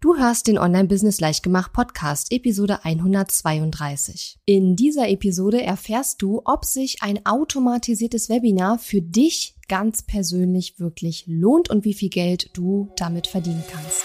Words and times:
Du 0.00 0.16
hörst 0.16 0.46
den 0.46 0.58
Online-Business 0.58 1.20
Leichtgemacht 1.20 1.72
Podcast, 1.72 2.30
Episode 2.30 2.84
132. 2.84 4.38
In 4.44 4.76
dieser 4.76 5.08
Episode 5.08 5.60
erfährst 5.60 6.22
du, 6.22 6.40
ob 6.44 6.64
sich 6.64 6.98
ein 7.02 7.26
automatisiertes 7.26 8.28
Webinar 8.28 8.78
für 8.78 9.02
dich 9.02 9.56
ganz 9.68 10.02
persönlich 10.02 10.78
wirklich 10.78 11.24
lohnt 11.26 11.68
und 11.68 11.84
wie 11.84 11.94
viel 11.94 12.10
Geld 12.10 12.56
du 12.56 12.92
damit 12.96 13.26
verdienen 13.26 13.64
kannst. 13.68 14.04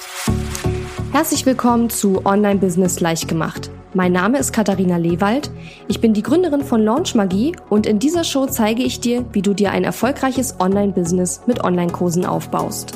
Herzlich 1.11 1.45
willkommen 1.45 1.91
zu 1.91 2.25
Online-Business 2.25 2.99
Leichtgemacht. 2.99 3.69
Mein 3.93 4.13
Name 4.13 4.39
ist 4.39 4.51
Katharina 4.51 4.97
Lewald. 4.97 5.51
Ich 5.87 6.01
bin 6.01 6.15
die 6.15 6.23
Gründerin 6.23 6.63
von 6.63 6.81
Launch 6.81 7.13
Magie 7.13 7.55
und 7.69 7.85
in 7.85 7.99
dieser 7.99 8.23
Show 8.23 8.47
zeige 8.47 8.81
ich 8.81 8.99
dir, 8.99 9.23
wie 9.33 9.43
du 9.43 9.53
dir 9.53 9.69
ein 9.69 9.83
erfolgreiches 9.83 10.59
Online-Business 10.59 11.41
mit 11.45 11.63
Online-Kursen 11.63 12.25
aufbaust. 12.25 12.95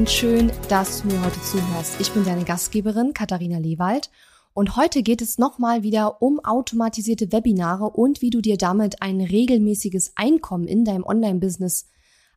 Und 0.00 0.08
schön, 0.08 0.50
dass 0.70 1.02
du 1.02 1.08
mir 1.08 1.22
heute 1.22 1.42
zuhörst. 1.42 2.00
Ich 2.00 2.10
bin 2.12 2.24
deine 2.24 2.44
Gastgeberin 2.44 3.12
Katharina 3.12 3.58
Lewald 3.58 4.10
und 4.54 4.76
heute 4.76 5.02
geht 5.02 5.20
es 5.20 5.36
nochmal 5.36 5.82
wieder 5.82 6.22
um 6.22 6.42
automatisierte 6.42 7.30
Webinare 7.32 7.84
und 7.84 8.22
wie 8.22 8.30
du 8.30 8.40
dir 8.40 8.56
damit 8.56 9.02
ein 9.02 9.20
regelmäßiges 9.20 10.12
Einkommen 10.16 10.66
in 10.66 10.86
deinem 10.86 11.04
Online-Business 11.04 11.90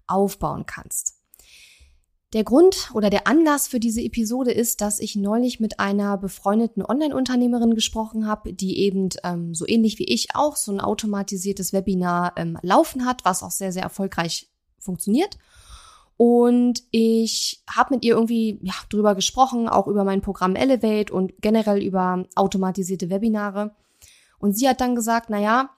aufbauen 0.08 0.66
kannst. 0.66 1.22
Der 2.34 2.44
Grund 2.44 2.92
oder 2.96 3.10
der 3.10 3.28
Anlass 3.28 3.70
für 3.70 3.80
diese 3.80 4.02
Episode 4.02 4.52
ist, 4.52 4.82
dass 4.82 5.00
ich 5.00 5.16
neulich 5.16 5.62
mit 5.62 5.80
einer 5.80 6.18
befreundeten 6.18 6.84
Online-Unternehmerin 6.84 7.76
gesprochen 7.76 8.28
habe, 8.28 8.52
die 8.52 8.80
eben 8.80 9.08
ähm, 9.24 9.56
so 9.56 9.66
ähnlich 9.66 10.00
wie 10.00 10.12
ich 10.14 10.36
auch 10.36 10.58
so 10.58 10.74
ein 10.74 10.82
automatisiertes 10.82 11.72
Webinar 11.72 12.34
ähm, 12.36 12.58
laufen 12.62 13.06
hat, 13.06 13.24
was 13.24 13.42
auch 13.42 13.52
sehr, 13.52 13.72
sehr 13.72 13.84
erfolgreich 13.84 14.50
funktioniert. 14.80 15.38
Und 16.18 16.84
ich 16.92 17.64
habe 17.70 17.96
mit 17.96 18.06
ihr 18.06 18.14
irgendwie 18.14 18.60
ja, 18.62 18.74
drüber 18.90 19.16
gesprochen, 19.16 19.68
auch 19.68 19.88
über 19.88 20.04
mein 20.04 20.22
Programm 20.22 20.56
Elevate 20.56 21.14
und 21.14 21.34
generell 21.42 21.82
über 21.82 22.26
automatisierte 22.36 23.10
Webinare. 23.10 23.76
Und 24.38 24.58
sie 24.58 24.70
hat 24.70 24.82
dann 24.82 24.96
gesagt, 24.96 25.30
na 25.30 25.40
ja, 25.40 25.70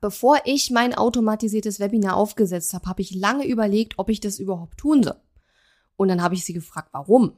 bevor 0.00 0.38
ich 0.44 0.70
mein 0.70 0.94
automatisiertes 0.94 1.80
Webinar 1.80 2.16
aufgesetzt 2.16 2.74
habe, 2.74 2.88
habe 2.88 3.02
ich 3.02 3.14
lange 3.14 3.46
überlegt, 3.46 3.98
ob 3.98 4.08
ich 4.08 4.20
das 4.20 4.38
überhaupt 4.38 4.78
tun 4.78 5.02
soll. 5.02 5.20
Und 5.96 6.08
dann 6.08 6.22
habe 6.22 6.34
ich 6.34 6.44
sie 6.44 6.54
gefragt, 6.54 6.88
warum? 6.92 7.36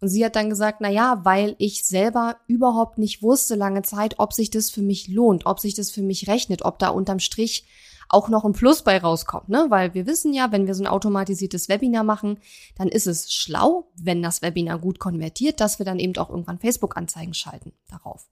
Und 0.00 0.08
sie 0.08 0.24
hat 0.24 0.34
dann 0.34 0.48
gesagt, 0.48 0.78
na 0.80 0.88
ja, 0.88 1.24
weil 1.24 1.56
ich 1.58 1.84
selber 1.84 2.36
überhaupt 2.46 2.98
nicht 2.98 3.22
wusste 3.22 3.54
lange 3.54 3.82
Zeit, 3.82 4.18
ob 4.18 4.32
sich 4.32 4.50
das 4.50 4.70
für 4.70 4.82
mich 4.82 5.08
lohnt, 5.08 5.44
ob 5.44 5.60
sich 5.60 5.74
das 5.74 5.90
für 5.90 6.02
mich 6.02 6.26
rechnet, 6.26 6.62
ob 6.62 6.78
da 6.78 6.88
unterm 6.88 7.18
Strich 7.18 7.66
auch 8.10 8.28
noch 8.28 8.44
ein 8.44 8.52
Plus 8.52 8.82
bei 8.82 8.98
rauskommt, 8.98 9.48
ne? 9.48 9.66
Weil 9.68 9.94
wir 9.94 10.06
wissen 10.06 10.34
ja, 10.34 10.50
wenn 10.50 10.66
wir 10.66 10.74
so 10.74 10.82
ein 10.82 10.88
automatisiertes 10.88 11.68
Webinar 11.68 12.04
machen, 12.04 12.38
dann 12.76 12.88
ist 12.88 13.06
es 13.06 13.32
schlau, 13.32 13.90
wenn 13.96 14.22
das 14.22 14.42
Webinar 14.42 14.78
gut 14.78 14.98
konvertiert, 14.98 15.60
dass 15.60 15.78
wir 15.78 15.86
dann 15.86 16.00
eben 16.00 16.16
auch 16.16 16.28
irgendwann 16.28 16.58
Facebook-Anzeigen 16.58 17.34
schalten 17.34 17.72
darauf. 17.88 18.28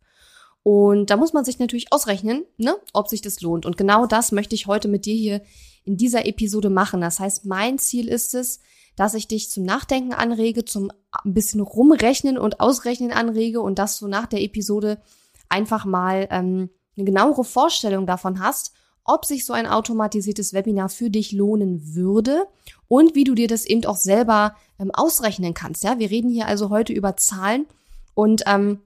Und 0.64 1.10
da 1.10 1.16
muss 1.16 1.32
man 1.32 1.44
sich 1.44 1.58
natürlich 1.60 1.92
ausrechnen, 1.92 2.44
ne, 2.56 2.76
ob 2.92 3.08
sich 3.08 3.22
das 3.22 3.40
lohnt. 3.40 3.64
Und 3.64 3.76
genau 3.76 4.06
das 4.06 4.32
möchte 4.32 4.54
ich 4.54 4.66
heute 4.66 4.88
mit 4.88 5.06
dir 5.06 5.14
hier 5.14 5.42
in 5.84 5.96
dieser 5.96 6.26
Episode 6.26 6.70
machen. 6.70 7.00
Das 7.00 7.20
heißt, 7.20 7.46
mein 7.46 7.78
Ziel 7.78 8.08
ist 8.08 8.34
es, 8.34 8.60
dass 8.96 9.14
ich 9.14 9.28
dich 9.28 9.48
zum 9.48 9.62
Nachdenken 9.62 10.12
anrege, 10.12 10.64
zum 10.64 10.90
ein 11.24 11.32
bisschen 11.32 11.60
rumrechnen 11.60 12.36
und 12.36 12.60
ausrechnen 12.60 13.12
anrege 13.12 13.60
und 13.60 13.78
dass 13.78 13.98
du 13.98 14.08
nach 14.08 14.26
der 14.26 14.42
Episode 14.42 15.00
einfach 15.48 15.84
mal 15.84 16.26
ähm, 16.30 16.70
eine 16.96 17.04
genauere 17.04 17.44
Vorstellung 17.44 18.06
davon 18.06 18.40
hast, 18.40 18.72
ob 19.08 19.24
sich 19.24 19.44
so 19.44 19.54
ein 19.54 19.66
automatisiertes 19.66 20.52
Webinar 20.52 20.90
für 20.90 21.10
dich 21.10 21.32
lohnen 21.32 21.94
würde 21.94 22.46
und 22.86 23.14
wie 23.14 23.24
du 23.24 23.34
dir 23.34 23.48
das 23.48 23.64
eben 23.64 23.84
auch 23.86 23.96
selber 23.96 24.54
ähm, 24.78 24.90
ausrechnen 24.92 25.54
kannst. 25.54 25.82
Ja, 25.82 25.98
wir 25.98 26.10
reden 26.10 26.30
hier 26.30 26.46
also 26.46 26.70
heute 26.70 26.92
über 26.92 27.16
Zahlen 27.16 27.66
und 28.14 28.42
ähm, 28.46 28.80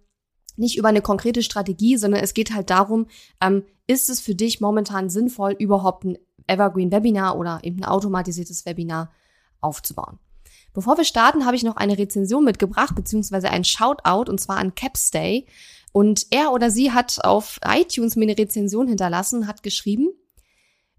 nicht 0.56 0.78
über 0.78 0.88
eine 0.88 1.02
konkrete 1.02 1.42
Strategie, 1.42 1.96
sondern 1.96 2.22
es 2.22 2.34
geht 2.34 2.54
halt 2.54 2.70
darum, 2.70 3.06
ähm, 3.40 3.64
ist 3.86 4.08
es 4.08 4.20
für 4.20 4.34
dich 4.34 4.60
momentan 4.60 5.10
sinnvoll, 5.10 5.56
überhaupt 5.58 6.04
ein 6.04 6.18
Evergreen 6.46 6.92
Webinar 6.92 7.36
oder 7.36 7.60
eben 7.62 7.82
ein 7.82 7.88
automatisiertes 7.88 8.64
Webinar 8.64 9.10
aufzubauen. 9.60 10.18
Bevor 10.72 10.96
wir 10.96 11.04
starten, 11.04 11.44
habe 11.44 11.56
ich 11.56 11.64
noch 11.64 11.76
eine 11.76 11.98
Rezension 11.98 12.44
mitgebracht, 12.44 12.94
beziehungsweise 12.94 13.50
ein 13.50 13.64
Shoutout, 13.64 14.30
und 14.30 14.40
zwar 14.40 14.56
an 14.58 14.74
Capstay. 14.74 15.46
Und 15.92 16.26
er 16.30 16.52
oder 16.52 16.70
sie 16.70 16.92
hat 16.92 17.18
auf 17.22 17.60
iTunes 17.64 18.16
mir 18.16 18.24
eine 18.24 18.38
Rezension 18.38 18.88
hinterlassen, 18.88 19.46
hat 19.46 19.62
geschrieben, 19.62 20.08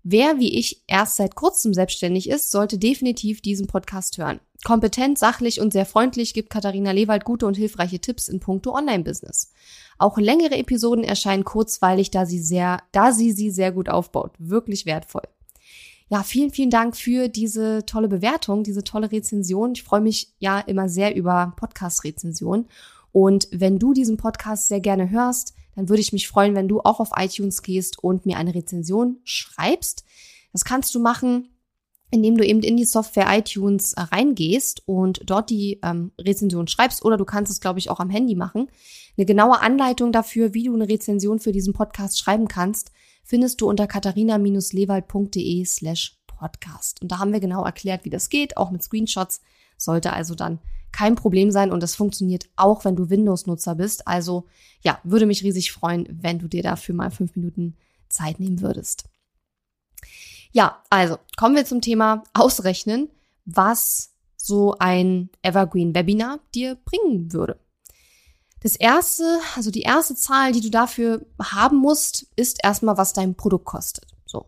wer 0.03 0.39
wie 0.39 0.57
ich 0.57 0.83
erst 0.87 1.15
seit 1.15 1.35
kurzem 1.35 1.73
selbstständig 1.73 2.29
ist, 2.29 2.51
sollte 2.51 2.77
definitiv 2.77 3.41
diesen 3.41 3.67
Podcast 3.67 4.17
hören. 4.17 4.39
Kompetent, 4.63 5.17
sachlich 5.17 5.59
und 5.59 5.73
sehr 5.73 5.85
freundlich 5.85 6.33
gibt 6.33 6.49
Katharina 6.49 6.91
Lewald 6.91 7.25
gute 7.25 7.47
und 7.47 7.57
hilfreiche 7.57 7.99
Tipps 7.99 8.29
in 8.29 8.39
puncto 8.39 8.73
Online-Business. 8.73 9.51
Auch 9.97 10.17
längere 10.17 10.55
Episoden 10.55 11.03
erscheinen 11.03 11.43
kurzweilig, 11.43 12.11
da 12.11 12.25
sie 12.25 12.39
sehr, 12.39 12.79
da 12.91 13.11
sie 13.11 13.31
sie 13.31 13.49
sehr 13.49 13.71
gut 13.71 13.89
aufbaut. 13.89 14.31
Wirklich 14.37 14.85
wertvoll. 14.85 15.23
Ja, 16.09 16.23
vielen, 16.23 16.51
vielen 16.51 16.69
Dank 16.69 16.95
für 16.95 17.27
diese 17.27 17.85
tolle 17.85 18.07
Bewertung, 18.07 18.63
diese 18.63 18.83
tolle 18.83 19.11
Rezension. 19.11 19.73
Ich 19.73 19.83
freue 19.83 20.01
mich 20.01 20.29
ja 20.37 20.59
immer 20.59 20.87
sehr 20.87 21.15
über 21.15 21.53
Podcast-Rezensionen 21.57 22.67
und 23.13 23.47
wenn 23.51 23.79
du 23.79 23.93
diesen 23.93 24.17
Podcast 24.17 24.67
sehr 24.67 24.81
gerne 24.81 25.09
hörst, 25.09 25.53
dann 25.75 25.87
würde 25.87 26.01
ich 26.01 26.11
mich 26.11 26.27
freuen, 26.27 26.55
wenn 26.55 26.67
du 26.67 26.81
auch 26.81 26.99
auf 26.99 27.11
iTunes 27.15 27.61
gehst 27.61 28.03
und 28.03 28.25
mir 28.25 28.37
eine 28.37 28.53
Rezension 28.53 29.19
schreibst. 29.23 30.03
Das 30.51 30.65
kannst 30.65 30.93
du 30.93 30.99
machen, 30.99 31.49
indem 32.09 32.37
du 32.37 32.45
eben 32.45 32.61
in 32.61 32.75
die 32.75 32.85
Software 32.85 33.27
iTunes 33.29 33.93
äh, 33.93 34.01
reingehst 34.01 34.87
und 34.87 35.21
dort 35.25 35.49
die 35.49 35.79
ähm, 35.83 36.11
Rezension 36.19 36.67
schreibst 36.67 37.05
oder 37.05 37.17
du 37.17 37.25
kannst 37.25 37.51
es, 37.51 37.61
glaube 37.61 37.79
ich, 37.79 37.89
auch 37.89 37.99
am 37.99 38.09
Handy 38.09 38.35
machen. 38.35 38.67
Eine 39.15 39.25
genaue 39.25 39.61
Anleitung 39.61 40.11
dafür, 40.11 40.53
wie 40.55 40.63
du 40.63 40.73
eine 40.73 40.89
Rezension 40.89 41.39
für 41.39 41.51
diesen 41.51 41.73
Podcast 41.73 42.19
schreiben 42.19 42.47
kannst, 42.47 42.91
findest 43.23 43.61
du 43.61 43.69
unter 43.69 43.85
katharina-lewald.de 43.87 45.65
slash 45.65 46.19
podcast. 46.25 47.01
Und 47.01 47.11
da 47.11 47.19
haben 47.19 47.31
wir 47.31 47.39
genau 47.39 47.63
erklärt, 47.63 48.05
wie 48.05 48.09
das 48.09 48.29
geht, 48.29 48.57
auch 48.57 48.71
mit 48.71 48.83
Screenshots. 48.83 49.41
Sollte 49.77 50.13
also 50.13 50.35
dann 50.35 50.59
kein 50.93 51.15
Problem 51.15 51.51
sein 51.51 51.71
und 51.71 51.83
das 51.83 51.95
funktioniert 51.95 52.47
auch, 52.55 52.85
wenn 52.85 52.95
du 52.95 53.09
Windows-Nutzer 53.09 53.75
bist. 53.75 54.07
Also 54.07 54.45
ja, 54.81 54.99
würde 55.03 55.25
mich 55.25 55.43
riesig 55.43 55.73
freuen, 55.73 56.07
wenn 56.09 56.39
du 56.39 56.47
dir 56.47 56.63
dafür 56.63 56.95
mal 56.95 57.11
fünf 57.11 57.35
Minuten 57.35 57.75
Zeit 58.07 58.39
nehmen 58.39 58.61
würdest. 58.61 59.09
Ja, 60.51 60.83
also 60.89 61.17
kommen 61.35 61.55
wir 61.55 61.65
zum 61.65 61.81
Thema 61.81 62.23
Ausrechnen, 62.33 63.09
was 63.43 64.13
so 64.37 64.75
ein 64.77 65.29
Evergreen-Webinar 65.41 66.39
dir 66.53 66.77
bringen 66.85 67.33
würde. 67.33 67.59
Das 68.61 68.75
erste, 68.75 69.39
also 69.55 69.71
die 69.71 69.81
erste 69.81 70.15
Zahl, 70.15 70.53
die 70.53 70.61
du 70.61 70.69
dafür 70.69 71.25
haben 71.41 71.77
musst, 71.77 72.27
ist 72.35 72.63
erstmal, 72.63 72.97
was 72.97 73.13
dein 73.13 73.35
Produkt 73.35 73.65
kostet. 73.65 74.05
So. 74.25 74.45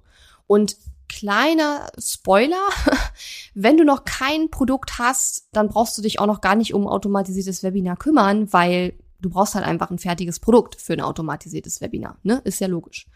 Und 0.47 0.77
kleiner 1.15 1.87
Spoiler, 1.97 2.67
wenn 3.53 3.77
du 3.77 3.85
noch 3.85 4.03
kein 4.03 4.49
Produkt 4.49 4.99
hast, 4.99 5.47
dann 5.53 5.69
brauchst 5.69 5.97
du 5.97 6.01
dich 6.01 6.19
auch 6.19 6.25
noch 6.25 6.41
gar 6.41 6.55
nicht 6.55 6.73
um 6.73 6.87
automatisiertes 6.87 7.63
Webinar 7.63 7.95
kümmern, 7.95 8.51
weil 8.51 8.93
du 9.21 9.29
brauchst 9.29 9.55
halt 9.55 9.65
einfach 9.65 9.89
ein 9.91 9.97
fertiges 9.97 10.41
Produkt 10.41 10.75
für 10.75 10.91
ein 10.91 11.01
automatisiertes 11.01 11.79
Webinar, 11.79 12.17
ne? 12.23 12.41
Ist 12.43 12.59
ja 12.59 12.67
logisch. 12.67 13.07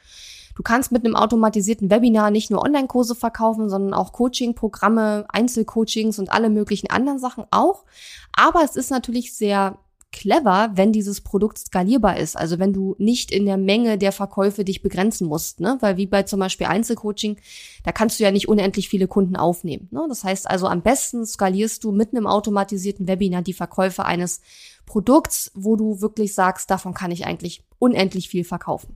Du 0.56 0.64
kannst 0.64 0.94
mit 0.94 1.04
einem 1.04 1.16
automatisierten 1.16 1.90
Webinar 1.90 2.32
nicht 2.32 2.52
nur 2.52 2.62
Online-Kurse 2.62 3.16
verkaufen, 3.16 3.70
sondern 3.70 3.94
auch 3.94 4.14
Coaching-Programme, 4.14 5.26
Einzelcoachings 5.28 6.20
und 6.20 6.32
alle 6.32 6.50
möglichen 6.50 6.90
anderen 6.90 7.20
Sachen 7.20 7.46
auch. 7.52 7.84
Aber 8.32 8.64
es 8.64 8.78
ist 8.78 8.92
natürlich 8.92 9.34
sehr 9.34 9.78
clever, 10.12 10.72
wenn 10.74 10.92
dieses 10.92 11.22
Produkt 11.22 11.60
skalierbar 11.60 12.18
ist. 12.18 12.36
Also 12.38 12.60
wenn 12.60 12.74
du 12.74 12.96
nicht 12.98 13.32
in 13.32 13.46
der 13.46 13.58
Menge 13.58 13.98
der 13.98 14.12
Verkäufe 14.12 14.64
dich 14.64 14.82
begrenzen 14.82 15.28
musst, 15.28 15.60
ne? 15.60 15.78
Weil 15.82 15.98
wie 15.98 16.08
bei 16.08 16.24
zum 16.24 16.40
Beispiel 16.40 16.68
Einzelcoaching, 16.68 17.38
da 17.84 17.92
kannst 17.92 18.20
du 18.20 18.24
ja 18.24 18.32
nicht 18.32 18.48
unendlich 18.48 18.90
viele 18.90 19.08
Kunden 19.08 19.36
aufnehmen. 19.36 19.88
Ne? 19.92 20.06
Das 20.10 20.24
heißt 20.24 20.50
also, 20.50 20.68
am 20.68 20.82
besten 20.82 21.26
skalierst 21.26 21.84
du 21.84 21.92
mit 21.92 22.14
einem 22.14 22.28
automatisierten 22.28 23.08
Webinar 23.08 23.42
die 23.42 23.54
Verkäufe 23.54 24.06
eines 24.06 24.42
Produkts, 24.86 25.52
wo 25.54 25.76
du 25.76 26.02
wirklich 26.02 26.34
sagst, 26.34 26.72
davon 26.72 26.94
kann 26.94 27.12
ich 27.12 27.26
eigentlich 27.26 27.64
unendlich 27.78 28.30
viel 28.30 28.44
verkaufen. 28.44 28.96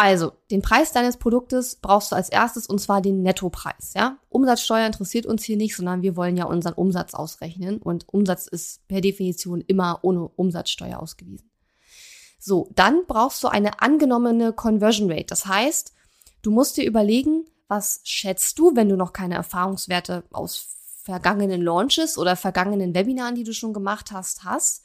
Also, 0.00 0.30
den 0.52 0.62
Preis 0.62 0.92
deines 0.92 1.16
Produktes 1.16 1.74
brauchst 1.74 2.12
du 2.12 2.16
als 2.16 2.28
erstes 2.28 2.68
und 2.68 2.80
zwar 2.80 3.02
den 3.02 3.24
Nettopreis, 3.24 3.94
ja? 3.96 4.16
Umsatzsteuer 4.28 4.86
interessiert 4.86 5.26
uns 5.26 5.42
hier 5.42 5.56
nicht, 5.56 5.74
sondern 5.74 6.02
wir 6.02 6.14
wollen 6.14 6.36
ja 6.36 6.44
unseren 6.44 6.74
Umsatz 6.74 7.14
ausrechnen 7.14 7.78
und 7.78 8.08
Umsatz 8.08 8.46
ist 8.46 8.86
per 8.86 9.00
Definition 9.00 9.60
immer 9.60 9.98
ohne 10.02 10.28
Umsatzsteuer 10.28 11.00
ausgewiesen. 11.00 11.50
So, 12.38 12.70
dann 12.76 13.06
brauchst 13.08 13.42
du 13.42 13.48
eine 13.48 13.82
angenommene 13.82 14.52
Conversion 14.52 15.10
Rate. 15.10 15.26
Das 15.26 15.46
heißt, 15.46 15.92
du 16.42 16.52
musst 16.52 16.76
dir 16.76 16.86
überlegen, 16.86 17.46
was 17.66 18.00
schätzt 18.04 18.56
du, 18.60 18.76
wenn 18.76 18.88
du 18.88 18.96
noch 18.96 19.12
keine 19.12 19.34
Erfahrungswerte 19.34 20.22
aus 20.30 20.68
vergangenen 21.02 21.60
Launches 21.60 22.18
oder 22.18 22.36
vergangenen 22.36 22.94
Webinaren, 22.94 23.34
die 23.34 23.42
du 23.42 23.52
schon 23.52 23.72
gemacht 23.72 24.12
hast, 24.12 24.44
hast, 24.44 24.84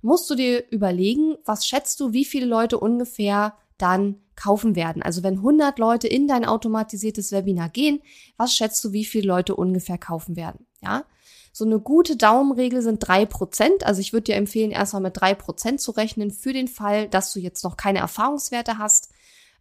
musst 0.00 0.30
du 0.30 0.34
dir 0.34 0.64
überlegen, 0.70 1.36
was 1.44 1.66
schätzt 1.66 2.00
du, 2.00 2.14
wie 2.14 2.24
viele 2.24 2.46
Leute 2.46 2.80
ungefähr 2.80 3.54
dann 3.78 4.16
kaufen 4.36 4.76
werden. 4.76 5.02
Also 5.02 5.22
wenn 5.22 5.38
100 5.38 5.78
Leute 5.78 6.08
in 6.08 6.28
dein 6.28 6.44
automatisiertes 6.44 7.32
Webinar 7.32 7.68
gehen, 7.70 8.00
was 8.36 8.54
schätzt 8.54 8.84
du, 8.84 8.92
wie 8.92 9.04
viele 9.04 9.28
Leute 9.28 9.56
ungefähr 9.56 9.98
kaufen 9.98 10.36
werden? 10.36 10.66
Ja? 10.82 11.04
So 11.52 11.64
eine 11.64 11.80
gute 11.80 12.16
Daumenregel 12.16 12.82
sind 12.82 12.98
drei 12.98 13.24
Prozent. 13.24 13.84
Also 13.86 14.02
ich 14.02 14.12
würde 14.12 14.24
dir 14.24 14.36
empfehlen, 14.36 14.72
erstmal 14.72 15.00
mit 15.00 15.18
drei 15.18 15.34
Prozent 15.34 15.80
zu 15.80 15.90
rechnen 15.90 16.30
für 16.30 16.52
den 16.52 16.68
Fall, 16.68 17.08
dass 17.08 17.32
du 17.32 17.40
jetzt 17.40 17.64
noch 17.64 17.78
keine 17.78 18.00
Erfahrungswerte 18.00 18.76
hast. 18.76 19.10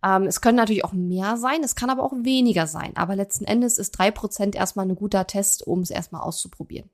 Ähm, 0.03 0.23
es 0.23 0.41
können 0.41 0.57
natürlich 0.57 0.83
auch 0.83 0.91
mehr 0.91 1.37
sein, 1.37 1.63
es 1.63 1.75
kann 1.75 1.89
aber 1.89 2.03
auch 2.03 2.13
weniger 2.13 2.67
sein. 2.67 2.91
Aber 2.95 3.15
letzten 3.15 3.45
Endes 3.45 3.77
ist 3.77 3.91
drei 3.91 4.11
Prozent 4.11 4.55
erstmal 4.55 4.85
ein 4.85 4.95
guter 4.95 5.25
Test, 5.25 5.65
um 5.65 5.79
es 5.79 5.89
erstmal 5.89 6.21
auszuprobieren. 6.21 6.89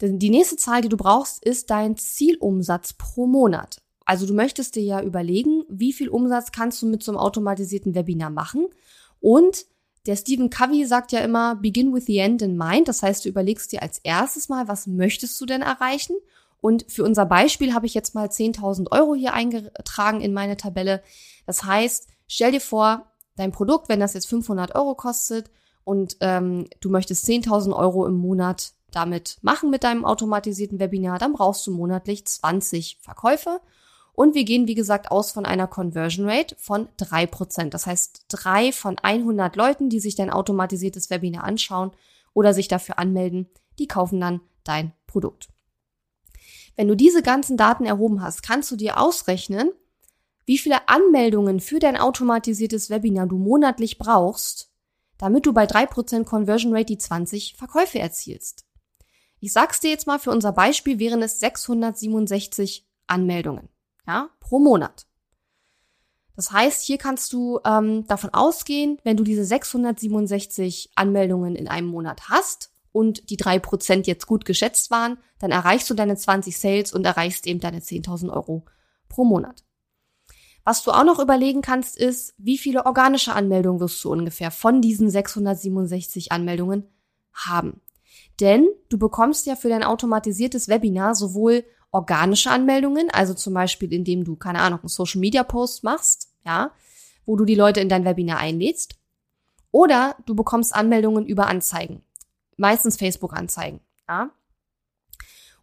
Die 0.00 0.30
nächste 0.30 0.56
Zahl, 0.56 0.82
die 0.82 0.88
du 0.88 0.96
brauchst, 0.96 1.42
ist 1.44 1.70
dein 1.70 1.96
Zielumsatz 1.96 2.94
pro 2.94 3.26
Monat. 3.26 3.82
Also 4.04 4.26
du 4.26 4.34
möchtest 4.34 4.76
dir 4.76 4.82
ja 4.82 5.02
überlegen, 5.02 5.64
wie 5.68 5.92
viel 5.92 6.08
Umsatz 6.08 6.52
kannst 6.52 6.82
du 6.82 6.86
mit 6.86 7.02
so 7.02 7.12
einem 7.12 7.18
automatisierten 7.18 7.94
Webinar 7.94 8.30
machen. 8.30 8.66
Und 9.20 9.66
der 10.06 10.16
Stephen 10.16 10.50
Covey 10.50 10.84
sagt 10.84 11.12
ja 11.12 11.20
immer, 11.20 11.56
begin 11.56 11.94
with 11.94 12.04
the 12.06 12.18
end 12.18 12.42
in 12.42 12.56
mind. 12.58 12.88
Das 12.88 13.02
heißt, 13.02 13.24
du 13.24 13.28
überlegst 13.28 13.72
dir 13.72 13.82
als 13.82 13.98
erstes 13.98 14.48
mal, 14.48 14.68
was 14.68 14.86
möchtest 14.86 15.40
du 15.40 15.46
denn 15.46 15.62
erreichen? 15.62 16.16
Und 16.60 16.86
für 16.88 17.04
unser 17.04 17.26
Beispiel 17.26 17.74
habe 17.74 17.86
ich 17.86 17.94
jetzt 17.94 18.14
mal 18.14 18.28
10.000 18.28 18.90
Euro 18.92 19.14
hier 19.14 19.34
eingetragen 19.34 20.20
in 20.20 20.32
meine 20.32 20.56
Tabelle. 20.56 21.02
Das 21.46 21.64
heißt, 21.64 22.08
stell 22.26 22.52
dir 22.52 22.60
vor, 22.60 23.06
dein 23.36 23.52
Produkt, 23.52 23.88
wenn 23.88 24.00
das 24.00 24.14
jetzt 24.14 24.28
500 24.28 24.74
Euro 24.74 24.94
kostet 24.94 25.50
und 25.84 26.16
ähm, 26.20 26.66
du 26.80 26.88
möchtest 26.90 27.26
10.000 27.26 27.74
Euro 27.74 28.06
im 28.06 28.16
Monat 28.16 28.72
damit 28.90 29.38
machen 29.42 29.70
mit 29.70 29.84
deinem 29.84 30.04
automatisierten 30.04 30.78
Webinar, 30.78 31.18
dann 31.18 31.32
brauchst 31.32 31.66
du 31.66 31.72
monatlich 31.72 32.24
20 32.24 32.98
Verkäufe 33.00 33.60
und 34.14 34.34
wir 34.34 34.44
gehen, 34.44 34.68
wie 34.68 34.76
gesagt, 34.76 35.10
aus 35.10 35.32
von 35.32 35.44
einer 35.44 35.66
Conversion 35.66 36.28
Rate 36.28 36.54
von 36.58 36.88
drei 36.96 37.26
Prozent. 37.26 37.74
Das 37.74 37.86
heißt, 37.86 38.26
drei 38.28 38.70
von 38.70 38.96
100 38.98 39.56
Leuten, 39.56 39.90
die 39.90 40.00
sich 40.00 40.14
dein 40.14 40.30
automatisiertes 40.30 41.10
Webinar 41.10 41.44
anschauen 41.44 41.90
oder 42.32 42.54
sich 42.54 42.68
dafür 42.68 42.98
anmelden, 42.98 43.48
die 43.78 43.88
kaufen 43.88 44.20
dann 44.20 44.40
dein 44.62 44.92
Produkt. 45.08 45.48
Wenn 46.76 46.88
du 46.88 46.94
diese 46.94 47.22
ganzen 47.22 47.56
Daten 47.56 47.84
erhoben 47.84 48.22
hast, 48.22 48.42
kannst 48.42 48.70
du 48.70 48.76
dir 48.76 49.00
ausrechnen, 49.00 49.70
wie 50.46 50.58
viele 50.58 50.88
Anmeldungen 50.88 51.58
für 51.58 51.80
dein 51.80 51.96
automatisiertes 51.96 52.90
Webinar 52.90 53.26
du 53.26 53.36
monatlich 53.36 53.98
brauchst, 53.98 54.70
damit 55.18 55.46
du 55.46 55.52
bei 55.52 55.66
drei 55.66 55.86
Prozent 55.86 56.26
Conversion 56.26 56.72
Rate 56.72 56.86
die 56.86 56.98
20 56.98 57.54
Verkäufe 57.56 57.98
erzielst. 57.98 58.64
Ich 59.40 59.52
sag's 59.52 59.80
dir 59.80 59.90
jetzt 59.90 60.06
mal, 60.06 60.18
für 60.18 60.30
unser 60.30 60.52
Beispiel 60.52 60.98
wären 60.98 61.22
es 61.22 61.40
667 61.40 62.86
Anmeldungen 63.06 63.73
ja, 64.06 64.30
pro 64.40 64.58
Monat. 64.58 65.06
Das 66.36 66.50
heißt, 66.50 66.82
hier 66.82 66.98
kannst 66.98 67.32
du 67.32 67.60
ähm, 67.64 68.06
davon 68.06 68.30
ausgehen, 68.30 68.98
wenn 69.04 69.16
du 69.16 69.24
diese 69.24 69.44
667 69.44 70.90
Anmeldungen 70.96 71.54
in 71.54 71.68
einem 71.68 71.86
Monat 71.86 72.28
hast 72.28 72.72
und 72.90 73.30
die 73.30 73.36
drei 73.36 73.58
Prozent 73.58 74.06
jetzt 74.06 74.26
gut 74.26 74.44
geschätzt 74.44 74.90
waren, 74.90 75.18
dann 75.38 75.52
erreichst 75.52 75.88
du 75.90 75.94
deine 75.94 76.16
20 76.16 76.58
Sales 76.58 76.92
und 76.92 77.04
erreichst 77.04 77.46
eben 77.46 77.60
deine 77.60 77.80
10.000 77.80 78.32
Euro 78.32 78.64
pro 79.08 79.24
Monat. 79.24 79.64
Was 80.64 80.82
du 80.82 80.92
auch 80.92 81.04
noch 81.04 81.18
überlegen 81.18 81.60
kannst, 81.60 81.96
ist, 81.96 82.34
wie 82.38 82.56
viele 82.58 82.86
organische 82.86 83.34
Anmeldungen 83.34 83.80
wirst 83.80 84.02
du 84.02 84.10
ungefähr 84.10 84.50
von 84.50 84.80
diesen 84.80 85.10
667 85.10 86.32
Anmeldungen 86.32 86.88
haben. 87.32 87.82
Denn 88.40 88.66
du 88.88 88.98
bekommst 88.98 89.46
ja 89.46 89.56
für 89.56 89.68
dein 89.68 89.84
automatisiertes 89.84 90.68
Webinar 90.68 91.14
sowohl 91.14 91.64
organische 91.94 92.50
Anmeldungen, 92.50 93.08
also 93.10 93.34
zum 93.34 93.54
Beispiel, 93.54 93.92
indem 93.92 94.24
du, 94.24 94.34
keine 94.34 94.60
Ahnung, 94.60 94.80
einen 94.80 94.88
Social 94.88 95.20
Media 95.20 95.44
Post 95.44 95.84
machst, 95.84 96.28
ja, 96.44 96.72
wo 97.24 97.36
du 97.36 97.44
die 97.44 97.54
Leute 97.54 97.80
in 97.80 97.88
dein 97.88 98.04
Webinar 98.04 98.38
einlädst. 98.38 98.96
Oder 99.70 100.16
du 100.26 100.34
bekommst 100.34 100.74
Anmeldungen 100.74 101.24
über 101.24 101.46
Anzeigen. 101.46 102.02
Meistens 102.56 102.96
Facebook-Anzeigen, 102.96 103.80
ja. 104.08 104.30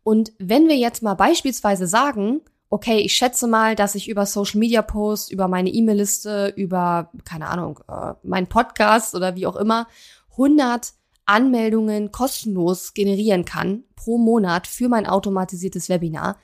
Und 0.04 0.32
wenn 0.40 0.68
wir 0.68 0.78
jetzt 0.78 1.04
mal 1.04 1.16
beispielsweise 1.16 1.86
sagen, 1.86 2.42
okay, 2.70 3.00
ich 3.00 3.14
schätze 3.14 3.48
mal, 3.48 3.76
dass 3.76 3.96
ich 3.96 4.08
über 4.08 4.26
Social 4.26 4.60
Media 4.60 4.82
Posts, 4.82 5.32
über 5.32 5.50
meine 5.50 5.70
E-Mail-Liste, 5.70 6.54
über, 6.56 7.12
keine 7.26 7.48
Ahnung, 7.50 7.82
äh, 7.90 8.14
mein 8.24 8.48
Podcast 8.48 9.16
oder 9.16 9.36
wie 9.36 9.46
auch 9.46 9.58
immer, 9.58 9.88
100 10.32 10.94
Anmeldungen 11.32 12.12
kostenlos 12.12 12.94
generieren 12.94 13.46
kann 13.46 13.84
pro 13.96 14.18
Monat 14.18 14.68
für 14.68 14.90
mein 14.90 15.08
automatisiertes 15.08 15.90
Webinar, 15.90 16.38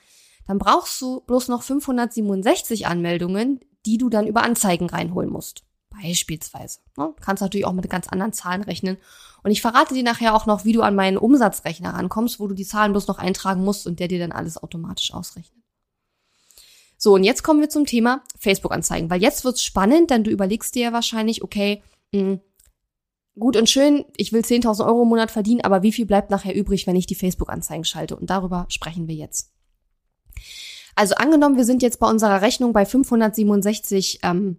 dann 0.48 0.58
brauchst 0.58 1.02
du 1.02 1.22
bloß 1.22 1.50
noch 1.50 1.62
567 1.62 2.88
Anmeldungen, 2.88 3.60
die 3.86 3.98
du 3.98 4.10
dann 4.10 4.28
über 4.28 4.44
Anzeigen 4.44 4.90
reinholen 4.90 5.30
musst. 5.30 5.64
Beispielsweise. 5.90 6.80
Ne? 6.98 7.14
Kannst 7.22 7.42
natürlich 7.42 7.66
auch 7.66 7.74
mit 7.74 7.90
ganz 7.90 8.08
anderen 8.08 8.34
Zahlen 8.34 8.64
rechnen. 8.64 8.98
Und 9.44 9.52
ich 9.52 9.62
verrate 9.62 9.94
dir 9.94 10.04
nachher 10.04 10.36
auch 10.36 10.46
noch, 10.46 10.66
wie 10.66 10.74
du 10.74 10.82
an 10.82 10.96
meinen 10.96 11.18
Umsatzrechner 11.18 11.94
rankommst, 11.94 12.40
wo 12.40 12.48
du 12.48 12.56
die 12.56 12.66
Zahlen 12.66 12.92
bloß 12.92 13.08
noch 13.08 13.18
eintragen 13.18 13.64
musst 13.64 13.88
und 13.88 14.00
der 14.00 14.08
dir 14.08 14.20
dann 14.20 14.32
alles 14.32 14.62
automatisch 14.62 15.14
ausrechnet. 15.14 15.64
So, 16.98 17.14
und 17.14 17.24
jetzt 17.24 17.44
kommen 17.44 17.62
wir 17.62 17.70
zum 17.70 17.86
Thema 17.86 18.24
Facebook-Anzeigen, 18.40 19.10
weil 19.10 19.22
jetzt 19.22 19.46
wird's 19.46 19.64
spannend, 19.64 20.10
denn 20.10 20.24
du 20.24 20.32
überlegst 20.32 20.76
dir 20.76 20.84
ja 20.84 20.94
wahrscheinlich, 20.94 21.44
okay, 21.44 21.84
hm, 22.14 22.40
gut 23.40 23.56
und 23.58 23.70
schön, 23.70 24.06
ich 24.18 24.34
will 24.34 24.42
10.000 24.42 24.86
Euro 24.86 25.04
im 25.04 25.10
Monat 25.10 25.32
verdienen, 25.32 25.62
aber 25.62 25.84
wie 25.84 25.92
viel 25.92 26.06
bleibt 26.06 26.32
nachher 26.32 26.56
übrig, 26.56 26.88
wenn 26.88 26.96
ich 26.96 27.08
die 27.08 27.16
Facebook-Anzeigen 27.16 27.84
schalte? 27.84 28.16
Und 28.16 28.30
darüber 28.30 28.66
sprechen 28.70 29.08
wir 29.08 29.16
jetzt. 29.16 29.52
Also 30.96 31.16
angenommen, 31.16 31.58
wir 31.58 31.66
sind 31.66 31.84
jetzt 31.84 32.00
bei 32.00 32.10
unserer 32.10 32.42
Rechnung 32.42 32.74
bei 32.74 32.86
567 32.86 34.20
ähm, 34.24 34.58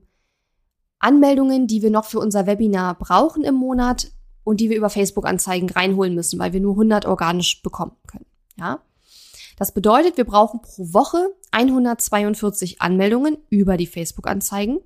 Anmeldungen, 1.00 1.66
die 1.66 1.82
wir 1.82 1.90
noch 1.90 2.04
für 2.04 2.20
unser 2.20 2.46
Webinar 2.46 2.96
brauchen 2.96 3.44
im 3.44 3.56
Monat 3.56 4.12
und 4.44 4.60
die 4.60 4.70
wir 4.70 4.76
über 4.76 4.90
Facebook-Anzeigen 4.90 5.68
reinholen 5.68 6.14
müssen, 6.14 6.38
weil 6.38 6.52
wir 6.52 6.60
nur 6.60 6.74
100 6.74 7.06
organisch 7.06 7.62
bekommen 7.62 7.96
können. 8.06 8.26
Ja, 8.56 8.80
das 9.56 9.72
bedeutet, 9.72 10.16
wir 10.16 10.24
brauchen 10.24 10.62
pro 10.62 10.92
Woche 10.92 11.34
142 11.50 12.80
Anmeldungen 12.80 13.38
über 13.50 13.76
die 13.76 13.86
Facebook-Anzeigen 13.86 14.78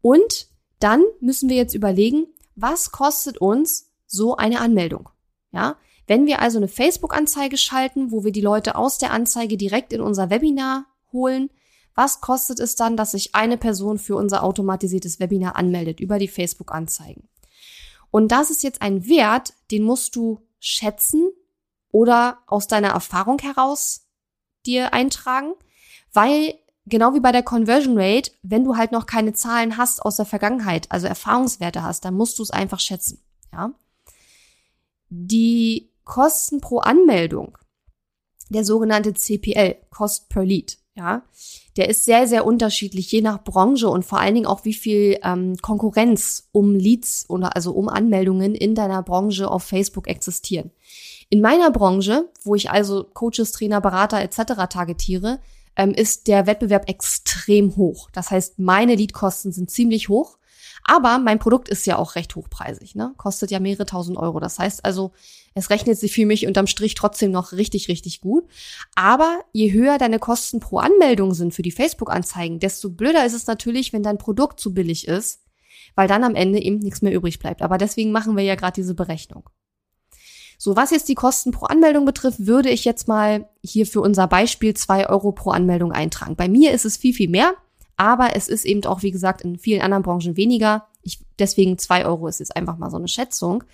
und 0.00 0.48
dann 0.78 1.02
müssen 1.20 1.48
wir 1.48 1.56
jetzt 1.56 1.74
überlegen, 1.74 2.26
was 2.60 2.92
kostet 2.92 3.38
uns 3.38 3.90
so 4.06 4.36
eine 4.36 4.60
Anmeldung? 4.60 5.08
Ja, 5.52 5.76
wenn 6.06 6.26
wir 6.26 6.40
also 6.40 6.58
eine 6.58 6.68
Facebook-Anzeige 6.68 7.56
schalten, 7.56 8.10
wo 8.10 8.24
wir 8.24 8.32
die 8.32 8.40
Leute 8.40 8.74
aus 8.74 8.98
der 8.98 9.12
Anzeige 9.12 9.56
direkt 9.56 9.92
in 9.92 10.00
unser 10.00 10.30
Webinar 10.30 10.86
holen, 11.12 11.50
was 11.94 12.20
kostet 12.20 12.60
es 12.60 12.76
dann, 12.76 12.96
dass 12.96 13.12
sich 13.12 13.34
eine 13.34 13.56
Person 13.56 13.98
für 13.98 14.16
unser 14.16 14.42
automatisiertes 14.42 15.20
Webinar 15.20 15.56
anmeldet 15.56 16.00
über 16.00 16.18
die 16.18 16.28
Facebook-Anzeigen? 16.28 17.28
Und 18.10 18.32
das 18.32 18.50
ist 18.50 18.62
jetzt 18.62 18.82
ein 18.82 19.06
Wert, 19.08 19.54
den 19.70 19.84
musst 19.84 20.16
du 20.16 20.40
schätzen 20.58 21.30
oder 21.92 22.38
aus 22.46 22.66
deiner 22.66 22.88
Erfahrung 22.88 23.38
heraus 23.38 24.06
dir 24.66 24.92
eintragen, 24.92 25.54
weil 26.12 26.54
genau 26.90 27.14
wie 27.14 27.20
bei 27.20 27.32
der 27.32 27.42
Conversion 27.42 27.98
Rate, 27.98 28.30
wenn 28.42 28.64
du 28.64 28.76
halt 28.76 28.92
noch 28.92 29.06
keine 29.06 29.32
Zahlen 29.32 29.76
hast 29.76 30.02
aus 30.02 30.16
der 30.16 30.26
Vergangenheit, 30.26 30.86
also 30.90 31.06
Erfahrungswerte 31.06 31.82
hast, 31.82 32.04
dann 32.04 32.14
musst 32.14 32.38
du 32.38 32.42
es 32.42 32.50
einfach 32.50 32.80
schätzen, 32.80 33.22
ja. 33.52 33.72
Die 35.08 35.90
Kosten 36.04 36.60
pro 36.60 36.78
Anmeldung, 36.78 37.58
der 38.48 38.64
sogenannte 38.64 39.14
CPL, 39.14 39.76
Cost 39.90 40.28
per 40.28 40.44
Lead, 40.44 40.78
ja, 40.94 41.22
der 41.76 41.88
ist 41.88 42.04
sehr, 42.04 42.26
sehr 42.26 42.44
unterschiedlich, 42.44 43.10
je 43.10 43.22
nach 43.22 43.42
Branche 43.42 43.88
und 43.88 44.04
vor 44.04 44.18
allen 44.18 44.34
Dingen 44.34 44.46
auch, 44.46 44.64
wie 44.64 44.74
viel 44.74 45.18
ähm, 45.22 45.56
Konkurrenz 45.62 46.48
um 46.52 46.74
Leads 46.74 47.24
oder 47.28 47.56
also 47.56 47.72
um 47.72 47.88
Anmeldungen 47.88 48.54
in 48.54 48.74
deiner 48.74 49.02
Branche 49.02 49.50
auf 49.50 49.62
Facebook 49.62 50.08
existieren. 50.08 50.70
In 51.28 51.40
meiner 51.40 51.70
Branche, 51.70 52.28
wo 52.42 52.56
ich 52.56 52.70
also 52.70 53.04
Coaches, 53.04 53.52
Trainer, 53.52 53.80
Berater 53.80 54.20
etc. 54.20 54.66
targetiere, 54.68 55.38
ähm, 55.80 55.94
ist 55.94 56.28
der 56.28 56.46
Wettbewerb 56.46 56.90
extrem 56.90 57.74
hoch. 57.76 58.10
Das 58.12 58.30
heißt, 58.30 58.58
meine 58.58 58.94
Leadkosten 58.94 59.50
sind 59.50 59.70
ziemlich 59.70 60.10
hoch. 60.10 60.36
Aber 60.84 61.18
mein 61.18 61.38
Produkt 61.38 61.68
ist 61.68 61.86
ja 61.86 61.96
auch 61.96 62.14
recht 62.16 62.34
hochpreisig, 62.36 62.94
ne? 62.94 63.12
Kostet 63.16 63.50
ja 63.50 63.60
mehrere 63.60 63.86
tausend 63.86 64.16
Euro. 64.16 64.40
Das 64.40 64.58
heißt 64.58 64.84
also, 64.84 65.12
es 65.54 65.70
rechnet 65.70 65.98
sich 65.98 66.12
für 66.12 66.26
mich 66.26 66.46
unterm 66.46 66.66
Strich 66.66 66.94
trotzdem 66.94 67.30
noch 67.30 67.52
richtig, 67.52 67.88
richtig 67.88 68.20
gut. 68.20 68.44
Aber 68.94 69.40
je 69.52 69.72
höher 69.72 69.98
deine 69.98 70.18
Kosten 70.18 70.58
pro 70.58 70.78
Anmeldung 70.78 71.34
sind 71.34 71.54
für 71.54 71.62
die 71.62 71.70
Facebook-Anzeigen, 71.70 72.60
desto 72.60 72.90
blöder 72.90 73.24
ist 73.24 73.34
es 73.34 73.46
natürlich, 73.46 73.92
wenn 73.92 74.02
dein 74.02 74.18
Produkt 74.18 74.58
zu 74.58 74.72
billig 74.74 75.06
ist, 75.06 75.42
weil 75.94 76.08
dann 76.08 76.24
am 76.24 76.34
Ende 76.34 76.60
eben 76.62 76.78
nichts 76.78 77.02
mehr 77.02 77.12
übrig 77.12 77.38
bleibt. 77.38 77.62
Aber 77.62 77.78
deswegen 77.78 78.10
machen 78.10 78.36
wir 78.36 78.44
ja 78.44 78.54
gerade 78.54 78.74
diese 78.74 78.94
Berechnung. 78.94 79.48
So, 80.62 80.76
was 80.76 80.90
jetzt 80.90 81.08
die 81.08 81.14
Kosten 81.14 81.52
pro 81.52 81.64
Anmeldung 81.64 82.04
betrifft, 82.04 82.46
würde 82.46 82.68
ich 82.68 82.84
jetzt 82.84 83.08
mal 83.08 83.48
hier 83.64 83.86
für 83.86 84.02
unser 84.02 84.26
Beispiel 84.26 84.74
zwei 84.74 85.08
Euro 85.08 85.32
pro 85.32 85.52
Anmeldung 85.52 85.90
eintragen. 85.90 86.36
Bei 86.36 86.50
mir 86.50 86.72
ist 86.72 86.84
es 86.84 86.98
viel, 86.98 87.14
viel 87.14 87.30
mehr, 87.30 87.54
aber 87.96 88.36
es 88.36 88.46
ist 88.46 88.66
eben 88.66 88.84
auch, 88.84 89.02
wie 89.02 89.10
gesagt, 89.10 89.40
in 89.40 89.58
vielen 89.58 89.80
anderen 89.80 90.02
Branchen 90.02 90.36
weniger. 90.36 90.86
Ich, 91.00 91.24
deswegen 91.38 91.78
zwei 91.78 92.04
Euro 92.04 92.28
ist 92.28 92.40
jetzt 92.40 92.54
einfach 92.54 92.76
mal 92.76 92.90
so 92.90 92.98
eine 92.98 93.08
Schätzung. 93.08 93.64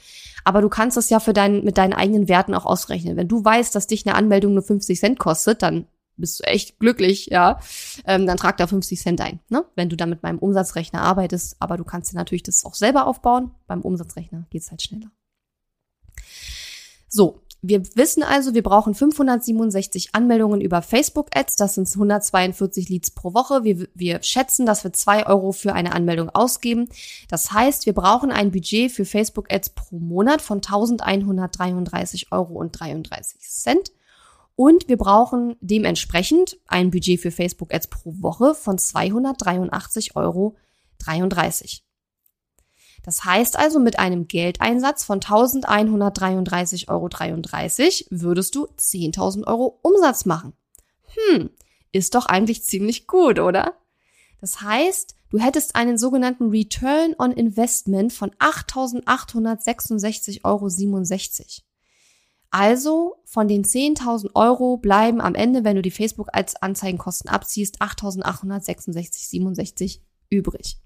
Aber 0.45 0.61
du 0.61 0.69
kannst 0.69 0.97
das 0.97 1.11
ja 1.11 1.19
für 1.19 1.33
dein, 1.33 1.65
mit 1.65 1.77
deinen 1.77 1.93
eigenen 1.93 2.29
Werten 2.29 2.55
auch 2.55 2.67
ausrechnen. 2.67 3.17
Wenn 3.17 3.27
du 3.27 3.45
weißt, 3.45 3.75
dass 3.75 3.89
dich 3.89 4.07
eine 4.07 4.15
Anmeldung 4.15 4.55
nur 4.55 4.63
50 4.63 4.97
Cent 4.97 5.19
kostet, 5.19 5.63
dann 5.63 5.89
bist 6.17 6.39
du 6.39 6.45
echt 6.45 6.79
glücklich, 6.79 7.27
ja, 7.27 7.59
ähm, 8.07 8.29
dann 8.29 8.37
trag 8.37 8.59
da 8.59 8.69
50 8.69 9.01
Cent 9.01 9.21
ein, 9.21 9.41
ne? 9.49 9.65
wenn 9.75 9.89
du 9.89 9.97
da 9.97 10.07
mit 10.07 10.23
meinem 10.23 10.39
Umsatzrechner 10.39 11.03
arbeitest. 11.03 11.57
Aber 11.59 11.79
du 11.79 11.83
kannst 11.83 12.13
dir 12.13 12.17
natürlich 12.17 12.45
das 12.45 12.65
auch 12.65 12.77
selber 12.77 13.09
aufbauen. 13.09 13.51
Beim 13.67 13.81
Umsatzrechner 13.81 14.47
geht's 14.51 14.71
halt 14.71 14.83
schneller. 14.83 15.11
So, 17.17 17.41
wir 17.63 17.83
wissen 17.97 18.23
also, 18.23 18.53
wir 18.53 18.63
brauchen 18.63 18.95
567 18.95 20.11
Anmeldungen 20.13 20.61
über 20.61 20.83
Facebook-Ads. 20.83 21.57
Das 21.57 21.75
sind 21.75 21.89
142 21.89 22.91
Leads 22.91 23.13
pro 23.13 23.33
Woche. 23.33 23.65
Wir, 23.65 23.89
wir 23.95 24.23
schätzen, 24.23 24.67
dass 24.67 24.85
wir 24.85 24.93
zwei 24.93 25.27
Euro 25.27 25.53
für 25.53 25.73
eine 25.73 25.93
Anmeldung 25.93 26.29
ausgeben. 26.29 26.91
Das 27.31 27.53
heißt, 27.53 27.87
wir 27.87 27.95
brauchen 27.95 28.31
ein 28.31 28.51
Budget 28.51 28.93
für 28.93 29.07
Facebook-Ads 29.07 29.71
pro 29.71 29.99
Monat 29.99 30.43
von 30.43 30.59
1133 30.59 32.33
Euro 32.33 32.53
und 32.53 32.79
33 32.79 33.41
Cent. 33.41 33.93
Und 34.55 34.87
wir 34.91 34.99
brauchen 34.99 35.57
dementsprechend 35.63 36.59
ein 36.67 36.91
Budget 36.91 37.19
für 37.19 37.31
Facebook-Ads 37.31 37.87
pro 37.87 38.13
Woche 38.21 38.55
von 38.55 38.77
283 38.77 40.17
Euro 40.17 40.55
33. 40.99 41.86
Das 43.07 43.25
heißt 43.25 43.57
also, 43.57 43.79
mit 43.79 43.99
einem 44.01 44.29
Geldeinsatz 44.29 45.05
von 45.05 45.21
1133,33 45.21 46.89
Euro 46.89 47.09
würdest 48.11 48.55
du 48.57 48.67
10.000 48.67 49.47
Euro 49.47 49.79
Umsatz 49.83 50.27
machen. 50.27 50.53
Hm, 51.15 51.51
ist 51.93 52.17
doch 52.17 52.27
eigentlich 52.27 52.65
ziemlich 52.65 53.07
gut, 53.07 53.39
oder? 53.39 53.75
Das 54.41 54.61
heißt, 54.61 55.15
du 55.31 55.39
hättest 55.39 55.77
einen 55.77 55.99
sogenannten 55.99 56.51
Return 56.51 57.15
on 57.17 57.31
Investment 57.31 58.13
von 58.13 58.33
8.866,67 58.33 60.45
Euro. 60.45 60.69
Also 62.51 63.15
von 63.25 63.47
den 63.47 63.65
10.000 63.65 64.31
Euro 64.35 64.79
bleiben 64.79 65.21
am 65.21 65.37
Ende, 65.37 65.63
wenn 65.63 65.77
du 65.77 65.83
die 65.83 65.93
Facebook 65.93 66.31
als 66.33 66.57
Anzeigenkosten 66.57 67.31
abziehst, 67.31 67.81
8.866,67 67.81 70.01
übrig. 70.29 70.81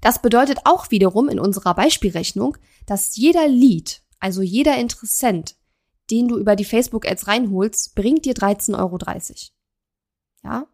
Das 0.00 0.22
bedeutet 0.22 0.60
auch 0.64 0.90
wiederum 0.90 1.28
in 1.28 1.40
unserer 1.40 1.74
Beispielrechnung, 1.74 2.56
dass 2.86 3.16
jeder 3.16 3.48
Lead, 3.48 4.02
also 4.20 4.42
jeder 4.42 4.76
Interessent, 4.76 5.56
den 6.10 6.28
du 6.28 6.38
über 6.38 6.56
die 6.56 6.64
Facebook-Ads 6.64 7.26
reinholst, 7.26 7.94
bringt 7.94 8.24
dir 8.24 8.34
13,30 8.34 8.78
Euro. 8.78 8.98
Ja? 10.44 10.66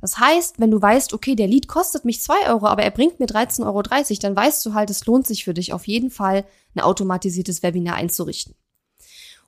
Das 0.00 0.18
heißt, 0.18 0.58
wenn 0.58 0.72
du 0.72 0.82
weißt, 0.82 1.14
okay, 1.14 1.36
der 1.36 1.46
Lead 1.46 1.68
kostet 1.68 2.04
mich 2.04 2.20
2 2.20 2.50
Euro, 2.50 2.66
aber 2.66 2.82
er 2.82 2.90
bringt 2.90 3.20
mir 3.20 3.26
13,30 3.26 3.64
Euro, 3.64 3.82
dann 3.82 4.36
weißt 4.36 4.66
du 4.66 4.74
halt, 4.74 4.90
es 4.90 5.06
lohnt 5.06 5.26
sich 5.26 5.44
für 5.44 5.54
dich 5.54 5.72
auf 5.72 5.86
jeden 5.86 6.10
Fall, 6.10 6.44
ein 6.74 6.80
automatisiertes 6.80 7.62
Webinar 7.62 7.94
einzurichten. 7.94 8.56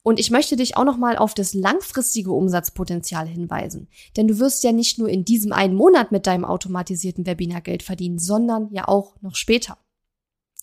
Und 0.07 0.21
ich 0.21 0.31
möchte 0.31 0.57
dich 0.57 0.77
auch 0.77 0.85
nochmal 0.85 1.17
auf 1.17 1.33
das 1.33 1.55
langfristige 1.55 2.31
Umsatzpotenzial 2.31 3.27
hinweisen. 3.27 3.89
Denn 4.19 4.29
du 4.29 4.39
wirst 4.39 4.63
ja 4.63 4.71
nicht 4.71 4.99
nur 4.99 5.09
in 5.09 5.25
diesem 5.25 5.51
einen 5.51 5.75
Monat 5.75 6.13
mit 6.13 6.27
deinem 6.27 6.45
automatisierten 6.45 7.25
Webinar 7.25 7.63
Geld 7.63 7.83
verdienen, 7.83 8.19
sondern 8.19 8.69
ja 8.71 8.87
auch 8.87 9.15
noch 9.23 9.35
später. 9.35 9.79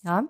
Ja? 0.03 0.29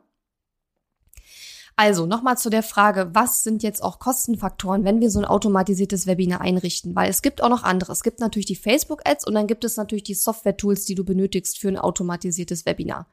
Also 1.75 2.05
nochmal 2.05 2.37
zu 2.37 2.49
der 2.49 2.63
Frage, 2.63 3.09
was 3.11 3.43
sind 3.43 3.63
jetzt 3.63 3.83
auch 3.83 3.99
Kostenfaktoren, 3.99 4.85
wenn 4.85 5.01
wir 5.01 5.11
so 5.11 5.19
ein 5.19 5.25
automatisiertes 5.25 6.07
Webinar 6.07 6.39
einrichten? 6.39 6.95
Weil 6.95 7.09
es 7.09 7.21
gibt 7.21 7.43
auch 7.43 7.49
noch 7.49 7.63
andere. 7.63 7.91
Es 7.91 8.03
gibt 8.03 8.21
natürlich 8.21 8.45
die 8.45 8.55
Facebook-Ads 8.55 9.27
und 9.27 9.33
dann 9.33 9.47
gibt 9.47 9.65
es 9.65 9.75
natürlich 9.75 10.03
die 10.03 10.13
Software-Tools, 10.13 10.85
die 10.85 10.95
du 10.95 11.03
benötigst 11.03 11.59
für 11.59 11.67
ein 11.67 11.77
automatisiertes 11.77 12.65
Webinar. 12.65 13.07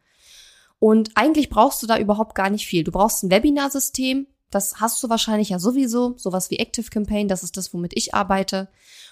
Und 0.79 1.11
eigentlich 1.17 1.51
brauchst 1.51 1.83
du 1.83 1.89
da 1.89 1.99
überhaupt 1.99 2.37
gar 2.37 2.51
nicht 2.51 2.69
viel. 2.69 2.85
Du 2.85 2.93
brauchst 2.93 3.25
ein 3.25 3.33
Webinarsystem, 3.33 4.29
das 4.51 4.81
hast 4.81 5.03
du 5.03 5.09
wahrscheinlich 5.09 5.51
ja 5.51 5.59
sowieso, 5.59 6.15
sowas 6.17 6.51
wie 6.51 6.59
Active 6.59 6.91
Campaign, 6.91 7.29
das 7.29 7.43
ist 7.43 7.57
das, 7.57 7.75
womit 7.75 7.93
ich 7.97 8.15
arbeite. 8.15 8.69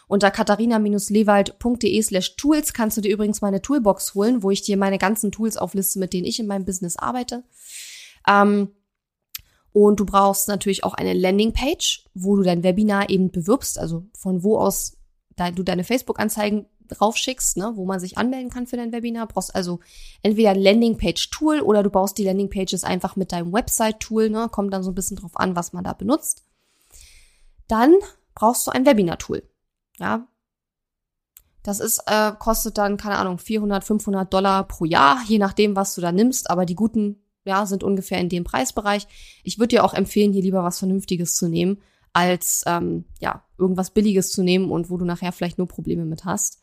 Unter 0.09 0.31
katharina-lewald.de 0.31 2.03
slash 2.03 2.37
tools 2.37 2.73
kannst 2.73 2.97
du 2.97 3.01
dir 3.01 3.13
übrigens 3.13 3.41
meine 3.41 3.61
Toolbox 3.61 4.15
holen, 4.15 4.43
wo 4.43 4.51
ich 4.51 4.63
dir 4.63 4.77
meine 4.77 4.99
ganzen 4.99 5.33
Tools 5.33 5.57
aufliste, 5.57 5.99
mit 5.99 6.13
denen 6.13 6.27
ich 6.27 6.39
in 6.39 6.47
meinem 6.47 6.65
Business 6.65 6.97
arbeite. 6.97 7.43
Ähm, 8.29 8.71
und 9.73 10.01
du 10.01 10.07
brauchst 10.07 10.49
natürlich 10.49 10.85
auch 10.85 10.95
eine 10.95 11.13
Landingpage, 11.13 12.07
wo 12.15 12.37
du 12.37 12.43
dein 12.43 12.63
Webinar 12.63 13.11
eben 13.11 13.31
bewirbst, 13.31 13.79
also 13.79 14.07
von 14.17 14.43
wo 14.43 14.59
aus 14.59 14.97
du 15.55 15.63
deine 15.63 15.85
Facebook-Anzeigen 15.85 16.65
draufschickst, 16.89 17.57
ne, 17.57 17.73
wo 17.75 17.85
man 17.85 18.01
sich 18.01 18.19
anmelden 18.19 18.51
kann 18.51 18.67
für 18.67 18.77
dein 18.77 18.93
Webinar. 18.93 19.27
Brauchst 19.27 19.55
also 19.55 19.81
entweder 20.23 20.51
ein 20.51 20.61
Landingpage-Tool 20.61 21.61
oder 21.61 21.83
du 21.83 21.91
baust 21.91 22.19
die 22.19 22.25
Landingpages 22.25 22.85
einfach 22.85 23.17
mit 23.17 23.33
deinem 23.33 23.53
Website-Tool. 23.53 24.31
Ne, 24.31 24.49
kommt 24.51 24.73
dann 24.73 24.83
so 24.83 24.91
ein 24.91 24.95
bisschen 24.95 25.17
drauf 25.17 25.37
an, 25.37 25.57
was 25.57 25.73
man 25.73 25.85
da 25.85 25.93
benutzt. 25.93 26.45
Dann 27.69 27.95
brauchst 28.35 28.67
du 28.67 28.71
ein 28.71 28.87
Webinar-Tool. 28.87 29.43
Ja, 29.99 30.27
das 31.67 31.81
ist, 31.81 32.01
äh, 32.07 32.31
kostet 32.39 32.79
dann, 32.79 32.97
keine 32.97 33.17
Ahnung, 33.19 33.39
400, 33.39 33.83
500 33.83 34.33
Dollar 34.33 34.69
pro 34.69 34.85
Jahr, 34.85 35.19
je 35.27 35.39
nachdem, 35.39 35.75
was 35.75 35.97
du 35.97 36.01
da 36.01 36.13
nimmst. 36.13 36.49
Aber 36.49 36.65
die 36.65 36.77
guten, 36.77 37.17
ja, 37.45 37.67
sind 37.67 37.83
ungefähr 37.83 38.21
in 38.21 38.29
dem 38.29 38.45
Preisbereich. 38.45 39.09
Ich 39.43 39.59
würde 39.59 39.75
dir 39.75 39.85
auch 39.85 39.93
empfehlen, 39.93 40.33
hier 40.33 40.43
lieber 40.43 40.63
was 40.63 40.79
Vernünftiges 40.79 41.35
zu 41.35 41.49
nehmen, 41.49 41.83
als, 42.13 42.63
ähm, 42.69 43.05
ja, 43.19 43.43
irgendwas 43.59 43.91
Billiges 43.91 44.31
zu 44.31 44.45
nehmen 44.45 44.71
und 44.71 44.91
wo 44.91 44.97
du 44.97 45.05
nachher 45.05 45.33
vielleicht 45.33 45.59
nur 45.59 45.67
Probleme 45.67 46.05
mit 46.05 46.25
hast. 46.25 46.63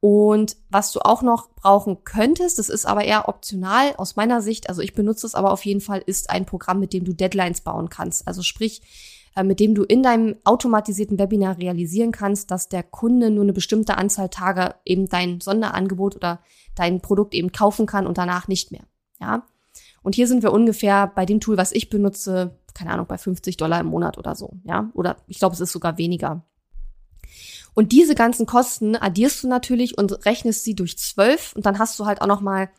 Und 0.00 0.56
was 0.70 0.92
du 0.92 1.00
auch 1.00 1.20
noch 1.20 1.50
brauchen 1.50 2.04
könntest, 2.04 2.58
das 2.58 2.70
ist 2.70 2.86
aber 2.86 3.04
eher 3.04 3.28
optional 3.28 3.94
aus 3.96 4.16
meiner 4.16 4.40
Sicht, 4.40 4.70
also 4.70 4.80
ich 4.80 4.94
benutze 4.94 5.26
es 5.26 5.34
aber 5.34 5.52
auf 5.52 5.64
jeden 5.66 5.82
Fall, 5.82 6.02
ist 6.04 6.30
ein 6.30 6.46
Programm, 6.46 6.80
mit 6.80 6.94
dem 6.94 7.04
du 7.04 7.12
Deadlines 7.12 7.60
bauen 7.60 7.90
kannst. 7.90 8.26
Also 8.26 8.42
sprich, 8.42 8.80
äh, 9.36 9.44
mit 9.44 9.60
dem 9.60 9.74
du 9.74 9.84
in 9.84 10.02
deinem 10.02 10.36
automatisierten 10.44 11.18
Webinar 11.18 11.58
realisieren 11.58 12.12
kannst, 12.12 12.50
dass 12.50 12.68
der 12.68 12.82
Kunde 12.82 13.30
nur 13.30 13.44
eine 13.44 13.52
bestimmte 13.52 13.98
Anzahl 13.98 14.30
Tage 14.30 14.74
eben 14.86 15.08
dein 15.08 15.40
Sonderangebot 15.40 16.16
oder 16.16 16.40
dein 16.74 17.00
Produkt 17.00 17.34
eben 17.34 17.52
kaufen 17.52 17.84
kann 17.84 18.06
und 18.06 18.16
danach 18.16 18.48
nicht 18.48 18.72
mehr. 18.72 18.84
Ja. 19.20 19.44
Und 20.02 20.14
hier 20.14 20.26
sind 20.26 20.42
wir 20.42 20.52
ungefähr 20.52 21.08
bei 21.08 21.26
dem 21.26 21.40
Tool, 21.40 21.58
was 21.58 21.72
ich 21.72 21.90
benutze, 21.90 22.58
keine 22.72 22.90
Ahnung, 22.90 23.06
bei 23.06 23.18
50 23.18 23.58
Dollar 23.58 23.80
im 23.80 23.86
Monat 23.88 24.16
oder 24.16 24.34
so. 24.34 24.54
Ja. 24.64 24.90
Oder 24.94 25.16
ich 25.26 25.38
glaube, 25.38 25.54
es 25.54 25.60
ist 25.60 25.72
sogar 25.72 25.98
weniger. 25.98 26.42
Und 27.74 27.92
diese 27.92 28.14
ganzen 28.14 28.46
Kosten 28.46 28.96
addierst 28.96 29.42
du 29.42 29.48
natürlich 29.48 29.96
und 29.96 30.24
rechnest 30.26 30.64
sie 30.64 30.74
durch 30.74 30.98
zwölf 30.98 31.54
und 31.54 31.66
dann 31.66 31.78
hast 31.78 31.98
du 31.98 32.06
halt 32.06 32.20
auch 32.20 32.26
noch 32.26 32.40
mal 32.40 32.70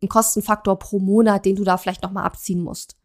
einen 0.00 0.08
Kostenfaktor 0.08 0.78
pro 0.78 0.98
Monat, 0.98 1.44
den 1.44 1.56
du 1.56 1.64
da 1.64 1.76
vielleicht 1.76 2.02
noch 2.02 2.12
mal 2.12 2.24
abziehen 2.24 2.62
musst. 2.62 2.96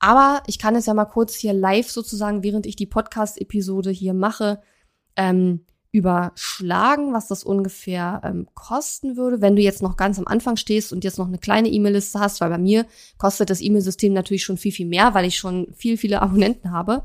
Aber 0.00 0.42
ich 0.46 0.58
kann 0.58 0.76
es 0.76 0.86
ja 0.86 0.94
mal 0.94 1.04
kurz 1.04 1.34
hier 1.34 1.52
live 1.52 1.90
sozusagen, 1.90 2.42
während 2.42 2.66
ich 2.66 2.76
die 2.76 2.86
Podcast-Episode 2.86 3.90
hier 3.90 4.14
mache, 4.14 4.60
ähm, 5.16 5.64
überschlagen, 5.90 7.14
was 7.14 7.28
das 7.28 7.42
ungefähr 7.44 8.20
ähm, 8.22 8.46
kosten 8.54 9.16
würde, 9.16 9.40
wenn 9.40 9.56
du 9.56 9.62
jetzt 9.62 9.82
noch 9.82 9.96
ganz 9.96 10.18
am 10.18 10.26
Anfang 10.26 10.56
stehst 10.56 10.92
und 10.92 11.02
jetzt 11.02 11.18
noch 11.18 11.26
eine 11.26 11.38
kleine 11.38 11.68
E-Mail-Liste 11.68 12.20
hast, 12.20 12.40
weil 12.40 12.50
bei 12.50 12.58
mir 12.58 12.86
kostet 13.16 13.48
das 13.48 13.60
E-Mail-System 13.60 14.12
natürlich 14.12 14.44
schon 14.44 14.58
viel, 14.58 14.72
viel 14.72 14.86
mehr, 14.86 15.14
weil 15.14 15.24
ich 15.24 15.38
schon 15.38 15.72
viel, 15.74 15.96
viele 15.96 16.20
Abonnenten 16.22 16.72
habe 16.72 17.04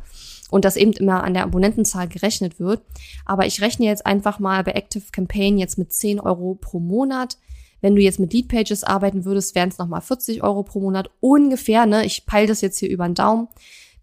und 0.54 0.66
das 0.66 0.76
eben 0.76 0.94
immer 0.94 1.24
an 1.24 1.34
der 1.34 1.44
Abonnentenzahl 1.44 2.08
gerechnet 2.08 2.60
wird. 2.60 2.84
Aber 3.26 3.48
ich 3.48 3.60
rechne 3.60 3.88
jetzt 3.88 4.06
einfach 4.06 4.38
mal 4.38 4.64
bei 4.64 4.74
Active 4.74 5.06
Campaign 5.12 5.58
jetzt 5.58 5.80
mit 5.80 5.92
10 5.92 6.20
Euro 6.20 6.54
pro 6.62 6.80
Monat. 6.80 7.40
Wenn 7.82 7.96
du 7.96 8.02
jetzt 8.04 8.20
mit 8.20 8.32
Lead 8.34 8.50
Pages 8.50 8.84
arbeiten 8.84 9.26
würdest, 9.26 9.56
wären 9.56 9.70
es 9.70 9.80
nochmal 9.80 10.02
40 10.02 10.44
Euro 10.44 10.62
pro 10.62 10.80
Monat 10.80 11.10
ungefähr. 11.22 11.88
Ne? 11.88 12.06
Ich 12.06 12.28
peile 12.28 12.46
das 12.46 12.62
jetzt 12.62 12.78
hier 12.78 12.90
über 12.90 13.06
den 13.06 13.16
Daumen. 13.16 13.48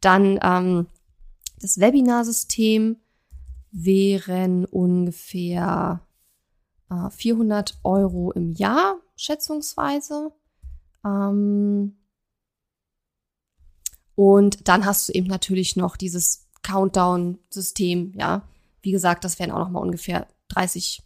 Dann 0.01 0.41
ähm, 0.43 0.87
das 1.61 1.79
Webinarsystem 1.79 2.97
wären 3.71 4.65
ungefähr 4.65 6.01
äh, 6.91 7.11
400 7.11 7.79
Euro 7.85 8.33
im 8.33 8.55
Jahr, 8.55 8.97
schätzungsweise. 9.15 10.33
Ähm, 11.05 11.95
und 14.15 14.69
dann 14.69 14.85
hast 14.85 15.09
du 15.09 15.13
eben 15.13 15.29
natürlich 15.29 15.77
noch 15.77 15.97
dieses 15.97 16.47
Countdown-System, 16.63 18.15
ja. 18.17 18.43
Wie 18.83 18.93
gesagt, 18.93 19.25
das 19.25 19.39
wären 19.39 19.51
auch 19.51 19.59
noch 19.59 19.71
mal 19.71 19.81
ungefähr 19.81 20.27
30 20.49 21.03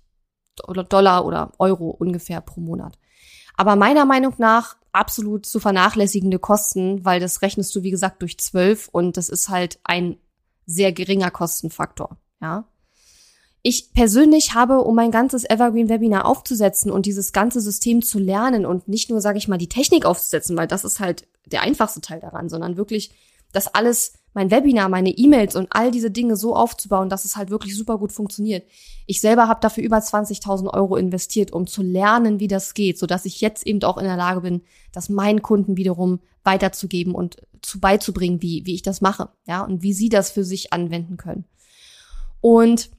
Dollar 0.88 1.25
oder 1.25 1.52
Euro 1.58 1.90
ungefähr 1.90 2.40
pro 2.40 2.61
Monat. 2.61 2.99
Aber 3.56 3.76
meiner 3.76 4.04
Meinung 4.04 4.34
nach 4.38 4.76
absolut 4.92 5.46
zu 5.46 5.58
vernachlässigende 5.58 6.38
Kosten, 6.38 7.04
weil 7.04 7.20
das 7.20 7.42
rechnest 7.42 7.75
du, 7.75 7.82
wie 7.82 7.90
gesagt, 7.90 8.23
durch 8.23 8.38
zwölf 8.38 8.88
und 8.88 9.16
das 9.16 9.28
ist 9.28 9.49
halt 9.49 9.80
ein 9.84 10.18
sehr 10.66 10.92
geringer 10.92 11.30
Kostenfaktor, 11.30 12.16
ja. 12.40 12.66
Ich 13.66 13.94
persönlich 13.94 14.52
habe, 14.52 14.82
um 14.82 14.94
mein 14.94 15.11
ganzes 15.11 15.49
Evergreen 15.49 15.88
Webinar 15.88 16.26
aufzusetzen 16.26 16.90
und 16.90 17.06
dieses 17.06 17.32
ganze 17.32 17.62
System 17.62 18.02
zu 18.02 18.18
lernen 18.18 18.66
und 18.66 18.88
nicht 18.88 19.08
nur, 19.08 19.23
sage 19.23 19.38
ich 19.38 19.49
mal, 19.49 19.56
die 19.56 19.70
Technik 19.70 20.04
aufzusetzen, 20.04 20.54
weil 20.54 20.66
das 20.66 20.84
ist 20.84 21.00
halt 21.00 21.26
der 21.46 21.62
einfachste 21.62 22.00
Teil 22.00 22.20
daran, 22.20 22.48
sondern 22.48 22.76
wirklich 22.76 23.10
das 23.52 23.68
alles 23.68 24.14
mein 24.34 24.50
Webinar, 24.50 24.88
meine 24.88 25.10
E-Mails 25.10 25.54
und 25.54 25.68
all 25.70 25.92
diese 25.92 26.10
Dinge 26.10 26.36
so 26.36 26.56
aufzubauen, 26.56 27.08
dass 27.08 27.24
es 27.24 27.36
halt 27.36 27.50
wirklich 27.50 27.76
super 27.76 27.98
gut 27.98 28.10
funktioniert. 28.10 28.68
Ich 29.06 29.20
selber 29.20 29.46
habe 29.46 29.60
dafür 29.60 29.84
über 29.84 29.98
20.000 29.98 30.74
Euro 30.74 30.96
investiert, 30.96 31.52
um 31.52 31.68
zu 31.68 31.82
lernen, 31.82 32.40
wie 32.40 32.48
das 32.48 32.74
geht, 32.74 32.98
so 32.98 33.06
dass 33.06 33.24
ich 33.24 33.40
jetzt 33.40 33.64
eben 33.64 33.82
auch 33.84 33.96
in 33.96 34.04
der 34.04 34.16
Lage 34.16 34.40
bin, 34.40 34.62
das 34.92 35.08
meinen 35.08 35.40
Kunden 35.40 35.76
wiederum 35.76 36.18
weiterzugeben 36.42 37.14
und 37.14 37.36
zu 37.62 37.78
beizubringen, 37.78 38.42
wie, 38.42 38.66
wie 38.66 38.74
ich 38.74 38.82
das 38.82 39.00
mache, 39.00 39.30
ja, 39.46 39.62
und 39.62 39.82
wie 39.82 39.92
sie 39.92 40.08
das 40.08 40.30
für 40.30 40.44
sich 40.44 40.72
anwenden 40.72 41.16
können. 41.16 41.44
Und 42.40 42.90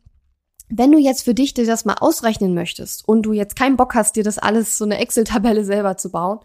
wenn 0.69 0.91
du 0.91 0.97
jetzt 0.97 1.23
für 1.23 1.35
dich 1.35 1.53
dir 1.53 1.65
das 1.65 1.85
mal 1.85 1.97
ausrechnen 1.99 2.53
möchtest 2.53 3.07
und 3.07 3.23
du 3.23 3.33
jetzt 3.33 3.55
keinen 3.55 3.77
Bock 3.77 3.93
hast, 3.93 4.15
dir 4.15 4.23
das 4.23 4.39
alles 4.39 4.77
so 4.77 4.85
eine 4.85 4.97
Excel-Tabelle 4.97 5.63
selber 5.65 5.97
zu 5.97 6.09
bauen, 6.09 6.39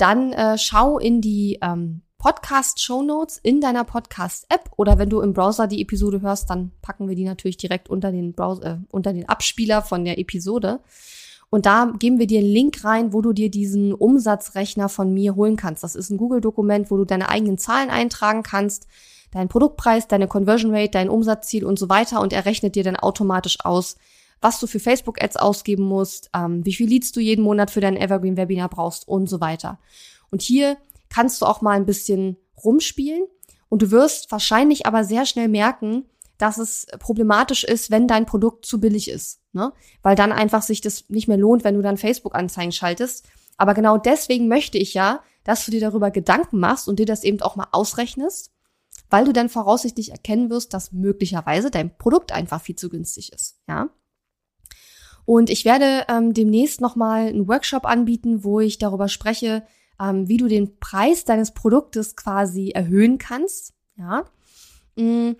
dann 0.00 0.32
äh, 0.32 0.58
schau 0.58 0.98
in 0.98 1.20
die 1.20 1.58
ähm, 1.62 2.02
Podcast-Show 2.18 3.02
Notes 3.02 3.38
in 3.42 3.60
deiner 3.60 3.84
Podcast-App 3.84 4.70
oder 4.76 4.98
wenn 4.98 5.08
du 5.08 5.20
im 5.20 5.32
Browser 5.32 5.66
die 5.66 5.80
Episode 5.80 6.20
hörst, 6.20 6.50
dann 6.50 6.70
packen 6.82 7.08
wir 7.08 7.16
die 7.16 7.24
natürlich 7.24 7.56
direkt 7.56 7.88
unter 7.88 8.12
den 8.12 8.34
Browser, 8.34 8.64
äh, 8.64 8.76
unter 8.90 9.12
den 9.12 9.28
Abspieler 9.28 9.82
von 9.82 10.04
der 10.04 10.18
Episode. 10.18 10.80
Und 11.48 11.66
da 11.66 11.92
geben 11.98 12.18
wir 12.18 12.26
dir 12.26 12.40
einen 12.40 12.48
Link 12.48 12.84
rein, 12.84 13.12
wo 13.12 13.22
du 13.22 13.32
dir 13.32 13.50
diesen 13.50 13.92
Umsatzrechner 13.92 14.88
von 14.88 15.12
mir 15.12 15.34
holen 15.34 15.56
kannst. 15.56 15.82
Das 15.82 15.96
ist 15.96 16.10
ein 16.10 16.18
Google-Dokument, 16.18 16.90
wo 16.90 16.96
du 16.96 17.04
deine 17.04 17.28
eigenen 17.28 17.58
Zahlen 17.58 17.90
eintragen 17.90 18.42
kannst, 18.42 18.86
deinen 19.32 19.48
Produktpreis, 19.48 20.06
deine 20.06 20.28
Conversion 20.28 20.74
Rate, 20.74 20.90
dein 20.90 21.08
Umsatzziel 21.08 21.64
und 21.64 21.78
so 21.78 21.88
weiter. 21.88 22.20
Und 22.20 22.32
er 22.32 22.44
rechnet 22.44 22.76
dir 22.76 22.84
dann 22.84 22.96
automatisch 22.96 23.58
aus, 23.64 23.96
was 24.40 24.60
du 24.60 24.66
für 24.66 24.80
Facebook-Ads 24.80 25.36
ausgeben 25.36 25.84
musst, 25.84 26.30
ähm, 26.34 26.64
wie 26.64 26.72
viel 26.72 26.88
Leads 26.88 27.12
du 27.12 27.20
jeden 27.20 27.42
Monat 27.42 27.70
für 27.70 27.80
dein 27.80 27.96
Evergreen-Webinar 27.96 28.68
brauchst 28.68 29.06
und 29.06 29.28
so 29.28 29.40
weiter. 29.40 29.78
Und 30.30 30.42
hier 30.42 30.76
kannst 31.08 31.42
du 31.42 31.46
auch 31.46 31.60
mal 31.60 31.76
ein 31.76 31.86
bisschen 31.86 32.36
rumspielen 32.64 33.24
und 33.68 33.82
du 33.82 33.90
wirst 33.90 34.30
wahrscheinlich 34.32 34.86
aber 34.86 35.04
sehr 35.04 35.26
schnell 35.26 35.48
merken, 35.48 36.06
dass 36.38 36.56
es 36.56 36.86
problematisch 36.98 37.64
ist, 37.64 37.90
wenn 37.90 38.08
dein 38.08 38.24
Produkt 38.24 38.64
zu 38.64 38.80
billig 38.80 39.10
ist, 39.10 39.40
ne? 39.52 39.72
Weil 40.02 40.16
dann 40.16 40.32
einfach 40.32 40.62
sich 40.62 40.80
das 40.80 41.04
nicht 41.08 41.28
mehr 41.28 41.36
lohnt, 41.36 41.64
wenn 41.64 41.74
du 41.74 41.82
dann 41.82 41.98
Facebook-Anzeigen 41.98 42.72
schaltest. 42.72 43.26
Aber 43.58 43.74
genau 43.74 43.98
deswegen 43.98 44.48
möchte 44.48 44.78
ich 44.78 44.94
ja, 44.94 45.22
dass 45.44 45.66
du 45.66 45.70
dir 45.70 45.80
darüber 45.80 46.10
Gedanken 46.10 46.58
machst 46.58 46.88
und 46.88 46.98
dir 46.98 47.04
das 47.04 47.24
eben 47.24 47.42
auch 47.42 47.56
mal 47.56 47.68
ausrechnest, 47.72 48.52
weil 49.10 49.26
du 49.26 49.32
dann 49.32 49.50
voraussichtlich 49.50 50.12
erkennen 50.12 50.48
wirst, 50.48 50.72
dass 50.72 50.92
möglicherweise 50.92 51.70
dein 51.70 51.96
Produkt 51.98 52.32
einfach 52.32 52.62
viel 52.62 52.76
zu 52.76 52.88
günstig 52.88 53.32
ist, 53.34 53.58
ja? 53.68 53.90
Und 55.24 55.50
ich 55.50 55.64
werde 55.64 56.04
ähm, 56.08 56.34
demnächst 56.34 56.80
nochmal 56.80 57.28
einen 57.28 57.48
Workshop 57.48 57.84
anbieten, 57.84 58.44
wo 58.44 58.60
ich 58.60 58.78
darüber 58.78 59.08
spreche, 59.08 59.64
ähm, 60.00 60.28
wie 60.28 60.38
du 60.38 60.48
den 60.48 60.78
Preis 60.78 61.24
deines 61.24 61.52
Produktes 61.52 62.16
quasi 62.16 62.70
erhöhen 62.70 63.18
kannst. 63.18 63.74
Ja. 63.96 64.24
Mm, 64.96 65.32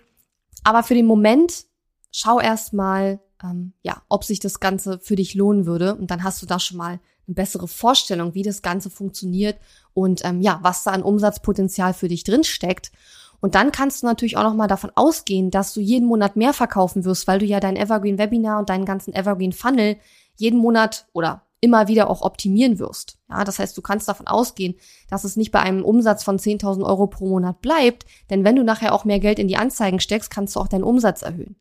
aber 0.63 0.83
für 0.83 0.93
den 0.93 1.05
Moment 1.05 1.65
schau 2.11 2.39
erstmal, 2.39 3.19
ähm, 3.43 3.73
ja, 3.81 4.01
ob 4.09 4.23
sich 4.23 4.39
das 4.39 4.59
Ganze 4.59 4.99
für 4.99 5.15
dich 5.15 5.33
lohnen 5.33 5.65
würde. 5.65 5.95
Und 5.95 6.11
dann 6.11 6.23
hast 6.23 6.41
du 6.41 6.45
da 6.45 6.59
schon 6.59 6.77
mal 6.77 6.99
eine 7.27 7.35
bessere 7.35 7.67
Vorstellung, 7.67 8.33
wie 8.33 8.43
das 8.43 8.61
Ganze 8.61 8.89
funktioniert 8.89 9.57
und 9.93 10.23
ähm, 10.25 10.41
ja, 10.41 10.59
was 10.61 10.83
da 10.83 10.91
an 10.91 11.03
Umsatzpotenzial 11.03 11.93
für 11.93 12.07
dich 12.07 12.23
drin 12.23 12.43
steckt. 12.43 12.91
Und 13.41 13.55
dann 13.55 13.71
kannst 13.71 14.01
du 14.01 14.07
natürlich 14.07 14.37
auch 14.37 14.43
noch 14.43 14.53
mal 14.53 14.67
davon 14.67 14.91
ausgehen, 14.95 15.51
dass 15.51 15.73
du 15.73 15.81
jeden 15.81 16.07
Monat 16.07 16.35
mehr 16.35 16.53
verkaufen 16.53 17.03
wirst, 17.03 17.27
weil 17.27 17.39
du 17.39 17.45
ja 17.45 17.59
dein 17.59 17.75
Evergreen 17.75 18.17
Webinar 18.17 18.59
und 18.59 18.69
deinen 18.69 18.85
ganzen 18.85 19.13
Evergreen 19.13 19.51
Funnel 19.51 19.97
jeden 20.35 20.59
Monat 20.59 21.07
oder 21.11 21.43
immer 21.59 21.87
wieder 21.87 22.09
auch 22.09 22.21
optimieren 22.21 22.79
wirst. 22.79 23.19
Ja, 23.29 23.43
das 23.43 23.59
heißt, 23.59 23.77
du 23.77 23.81
kannst 23.81 24.07
davon 24.07 24.27
ausgehen, 24.27 24.75
dass 25.09 25.23
es 25.23 25.35
nicht 25.35 25.51
bei 25.51 25.59
einem 25.59 25.83
Umsatz 25.83 26.23
von 26.23 26.37
10.000 26.37 26.83
Euro 26.83 27.07
pro 27.07 27.27
Monat 27.27 27.61
bleibt, 27.61 28.05
denn 28.29 28.43
wenn 28.43 28.55
du 28.55 28.63
nachher 28.63 28.93
auch 28.93 29.05
mehr 29.05 29.19
Geld 29.19 29.39
in 29.39 29.47
die 29.47 29.57
Anzeigen 29.57 29.99
steckst, 29.99 30.31
kannst 30.31 30.55
du 30.55 30.59
auch 30.59 30.67
deinen 30.67 30.83
Umsatz 30.83 31.21
erhöhen. 31.21 31.55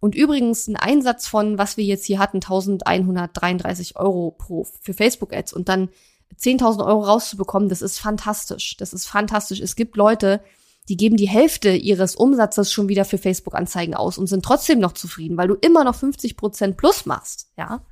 Und 0.00 0.14
übrigens 0.14 0.66
ein 0.66 0.76
Einsatz 0.76 1.26
von, 1.28 1.58
was 1.58 1.76
wir 1.76 1.84
jetzt 1.84 2.06
hier 2.06 2.18
hatten, 2.18 2.38
1133 2.38 3.96
Euro 3.96 4.32
pro 4.32 4.66
für 4.80 4.94
Facebook-Ads 4.94 5.52
und 5.52 5.68
dann 5.68 5.90
10.000 6.38 6.84
Euro 6.84 7.04
rauszubekommen, 7.04 7.68
das 7.68 7.82
ist 7.82 7.98
fantastisch. 7.98 8.76
Das 8.78 8.92
ist 8.92 9.06
fantastisch. 9.06 9.60
Es 9.60 9.76
gibt 9.76 9.96
Leute, 9.96 10.42
die 10.88 10.96
geben 10.96 11.16
die 11.16 11.28
Hälfte 11.28 11.70
ihres 11.70 12.16
Umsatzes 12.16 12.72
schon 12.72 12.88
wieder 12.88 13.04
für 13.04 13.18
Facebook-Anzeigen 13.18 13.94
aus 13.94 14.18
und 14.18 14.26
sind 14.26 14.44
trotzdem 14.44 14.80
noch 14.80 14.92
zufrieden, 14.92 15.36
weil 15.36 15.48
du 15.48 15.54
immer 15.54 15.84
noch 15.84 15.94
50 15.94 16.36
Prozent 16.36 16.76
plus 16.76 17.06
machst. 17.06 17.50
Ja, 17.56 17.84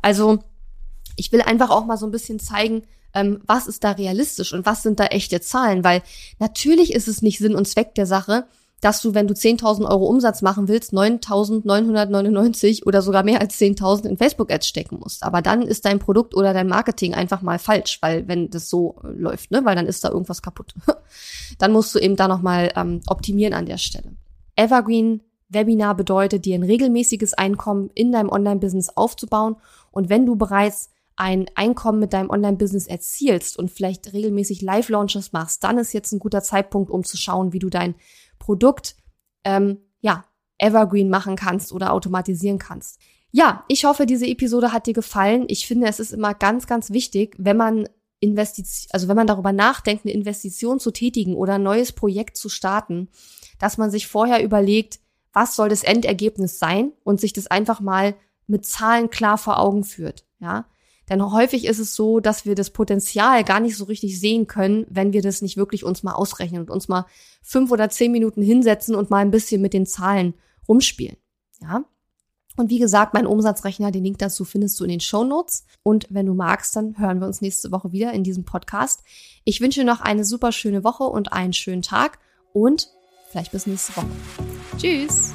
also 0.00 0.38
ich 1.16 1.30
will 1.32 1.42
einfach 1.42 1.70
auch 1.70 1.84
mal 1.84 1.98
so 1.98 2.06
ein 2.06 2.12
bisschen 2.12 2.40
zeigen, 2.40 2.82
ähm, 3.14 3.42
was 3.46 3.66
ist 3.66 3.84
da 3.84 3.92
realistisch 3.92 4.52
und 4.52 4.64
was 4.64 4.82
sind 4.82 4.98
da 4.98 5.06
echte 5.06 5.40
Zahlen, 5.40 5.84
weil 5.84 6.02
natürlich 6.38 6.94
ist 6.94 7.08
es 7.08 7.20
nicht 7.20 7.38
Sinn 7.38 7.54
und 7.54 7.68
Zweck 7.68 7.94
der 7.94 8.06
Sache, 8.06 8.46
dass 8.82 9.00
du, 9.00 9.14
wenn 9.14 9.28
du 9.28 9.34
10.000 9.34 9.88
Euro 9.88 10.06
Umsatz 10.06 10.42
machen 10.42 10.66
willst, 10.66 10.92
9.999 10.92 12.84
oder 12.84 13.00
sogar 13.00 13.22
mehr 13.22 13.40
als 13.40 13.58
10.000 13.58 14.06
in 14.06 14.16
Facebook-Ads 14.18 14.66
stecken 14.66 14.98
musst. 14.98 15.22
Aber 15.22 15.40
dann 15.40 15.62
ist 15.62 15.84
dein 15.84 16.00
Produkt 16.00 16.34
oder 16.34 16.52
dein 16.52 16.66
Marketing 16.66 17.14
einfach 17.14 17.42
mal 17.42 17.60
falsch, 17.60 17.98
weil 18.02 18.26
wenn 18.26 18.50
das 18.50 18.68
so 18.68 18.96
äh, 19.04 19.08
läuft, 19.12 19.52
ne, 19.52 19.64
weil 19.64 19.76
dann 19.76 19.86
ist 19.86 20.02
da 20.02 20.10
irgendwas 20.10 20.42
kaputt. 20.42 20.74
dann 21.58 21.70
musst 21.70 21.94
du 21.94 22.00
eben 22.00 22.16
da 22.16 22.26
nochmal 22.26 22.72
ähm, 22.74 23.00
optimieren 23.06 23.54
an 23.54 23.66
der 23.66 23.78
Stelle. 23.78 24.16
Evergreen 24.56 25.22
Webinar 25.48 25.94
bedeutet, 25.94 26.44
dir 26.44 26.56
ein 26.56 26.64
regelmäßiges 26.64 27.34
Einkommen 27.34 27.88
in 27.94 28.10
deinem 28.10 28.30
Online-Business 28.30 28.96
aufzubauen. 28.96 29.56
Und 29.92 30.08
wenn 30.08 30.26
du 30.26 30.34
bereits 30.34 30.90
ein 31.14 31.46
Einkommen 31.54 32.00
mit 32.00 32.14
deinem 32.14 32.30
Online-Business 32.30 32.88
erzielst 32.88 33.58
und 33.58 33.70
vielleicht 33.70 34.12
regelmäßig 34.12 34.62
Live-Launches 34.62 35.32
machst, 35.32 35.62
dann 35.62 35.78
ist 35.78 35.92
jetzt 35.92 36.10
ein 36.12 36.18
guter 36.18 36.42
Zeitpunkt, 36.42 36.90
um 36.90 37.04
zu 37.04 37.16
schauen, 37.16 37.52
wie 37.52 37.58
du 37.58 37.68
dein 37.68 37.94
Produkt 38.42 38.96
ähm, 39.44 39.78
ja 40.00 40.24
evergreen 40.58 41.08
machen 41.08 41.36
kannst 41.36 41.72
oder 41.72 41.92
automatisieren 41.92 42.58
kannst. 42.58 42.98
Ja, 43.30 43.64
ich 43.68 43.84
hoffe, 43.84 44.04
diese 44.04 44.26
Episode 44.26 44.72
hat 44.72 44.86
dir 44.86 44.94
gefallen. 44.94 45.44
Ich 45.46 45.66
finde, 45.66 45.86
es 45.86 46.00
ist 46.00 46.12
immer 46.12 46.34
ganz, 46.34 46.66
ganz 46.66 46.90
wichtig, 46.90 47.34
wenn 47.38 47.56
man 47.56 47.88
Investition, 48.18 48.90
also 48.92 49.08
wenn 49.08 49.16
man 49.16 49.28
darüber 49.28 49.52
nachdenkt, 49.52 50.04
eine 50.04 50.12
Investition 50.12 50.80
zu 50.80 50.90
tätigen 50.90 51.36
oder 51.36 51.54
ein 51.54 51.62
neues 51.62 51.92
Projekt 51.92 52.36
zu 52.36 52.48
starten, 52.48 53.08
dass 53.58 53.78
man 53.78 53.90
sich 53.90 54.08
vorher 54.08 54.44
überlegt, 54.44 54.98
was 55.32 55.56
soll 55.56 55.68
das 55.68 55.84
Endergebnis 55.84 56.58
sein 56.58 56.92
und 57.04 57.20
sich 57.20 57.32
das 57.32 57.46
einfach 57.46 57.80
mal 57.80 58.14
mit 58.46 58.66
Zahlen 58.66 59.08
klar 59.08 59.38
vor 59.38 59.58
Augen 59.58 59.84
führt. 59.84 60.26
Ja, 60.40 60.66
denn 61.12 61.30
häufig 61.30 61.66
ist 61.66 61.78
es 61.78 61.94
so, 61.94 62.20
dass 62.20 62.46
wir 62.46 62.54
das 62.54 62.70
Potenzial 62.70 63.44
gar 63.44 63.60
nicht 63.60 63.76
so 63.76 63.84
richtig 63.84 64.18
sehen 64.18 64.46
können, 64.46 64.86
wenn 64.88 65.12
wir 65.12 65.20
das 65.20 65.42
nicht 65.42 65.58
wirklich 65.58 65.84
uns 65.84 66.02
mal 66.02 66.14
ausrechnen 66.14 66.62
und 66.62 66.70
uns 66.70 66.88
mal 66.88 67.04
fünf 67.42 67.70
oder 67.70 67.90
zehn 67.90 68.12
Minuten 68.12 68.40
hinsetzen 68.40 68.94
und 68.94 69.10
mal 69.10 69.18
ein 69.18 69.30
bisschen 69.30 69.60
mit 69.60 69.74
den 69.74 69.84
Zahlen 69.84 70.32
rumspielen. 70.66 71.16
Ja. 71.60 71.84
Und 72.56 72.70
wie 72.70 72.78
gesagt, 72.78 73.12
mein 73.12 73.26
Umsatzrechner, 73.26 73.90
den 73.90 74.04
Link 74.04 74.18
dazu 74.18 74.44
findest 74.44 74.80
du 74.80 74.84
in 74.84 74.90
den 74.90 75.00
Show 75.00 75.24
Notes. 75.24 75.64
Und 75.82 76.06
wenn 76.08 76.26
du 76.26 76.32
magst, 76.32 76.76
dann 76.76 76.98
hören 76.98 77.20
wir 77.20 77.26
uns 77.26 77.42
nächste 77.42 77.72
Woche 77.72 77.92
wieder 77.92 78.12
in 78.12 78.24
diesem 78.24 78.44
Podcast. 78.44 79.02
Ich 79.44 79.60
wünsche 79.60 79.80
dir 79.80 79.86
noch 79.86 80.00
eine 80.00 80.24
super 80.24 80.50
schöne 80.50 80.82
Woche 80.82 81.04
und 81.04 81.32
einen 81.32 81.52
schönen 81.52 81.82
Tag 81.82 82.18
und 82.54 82.88
vielleicht 83.28 83.52
bis 83.52 83.66
nächste 83.66 83.96
Woche. 83.96 84.06
Tschüss! 84.78 85.34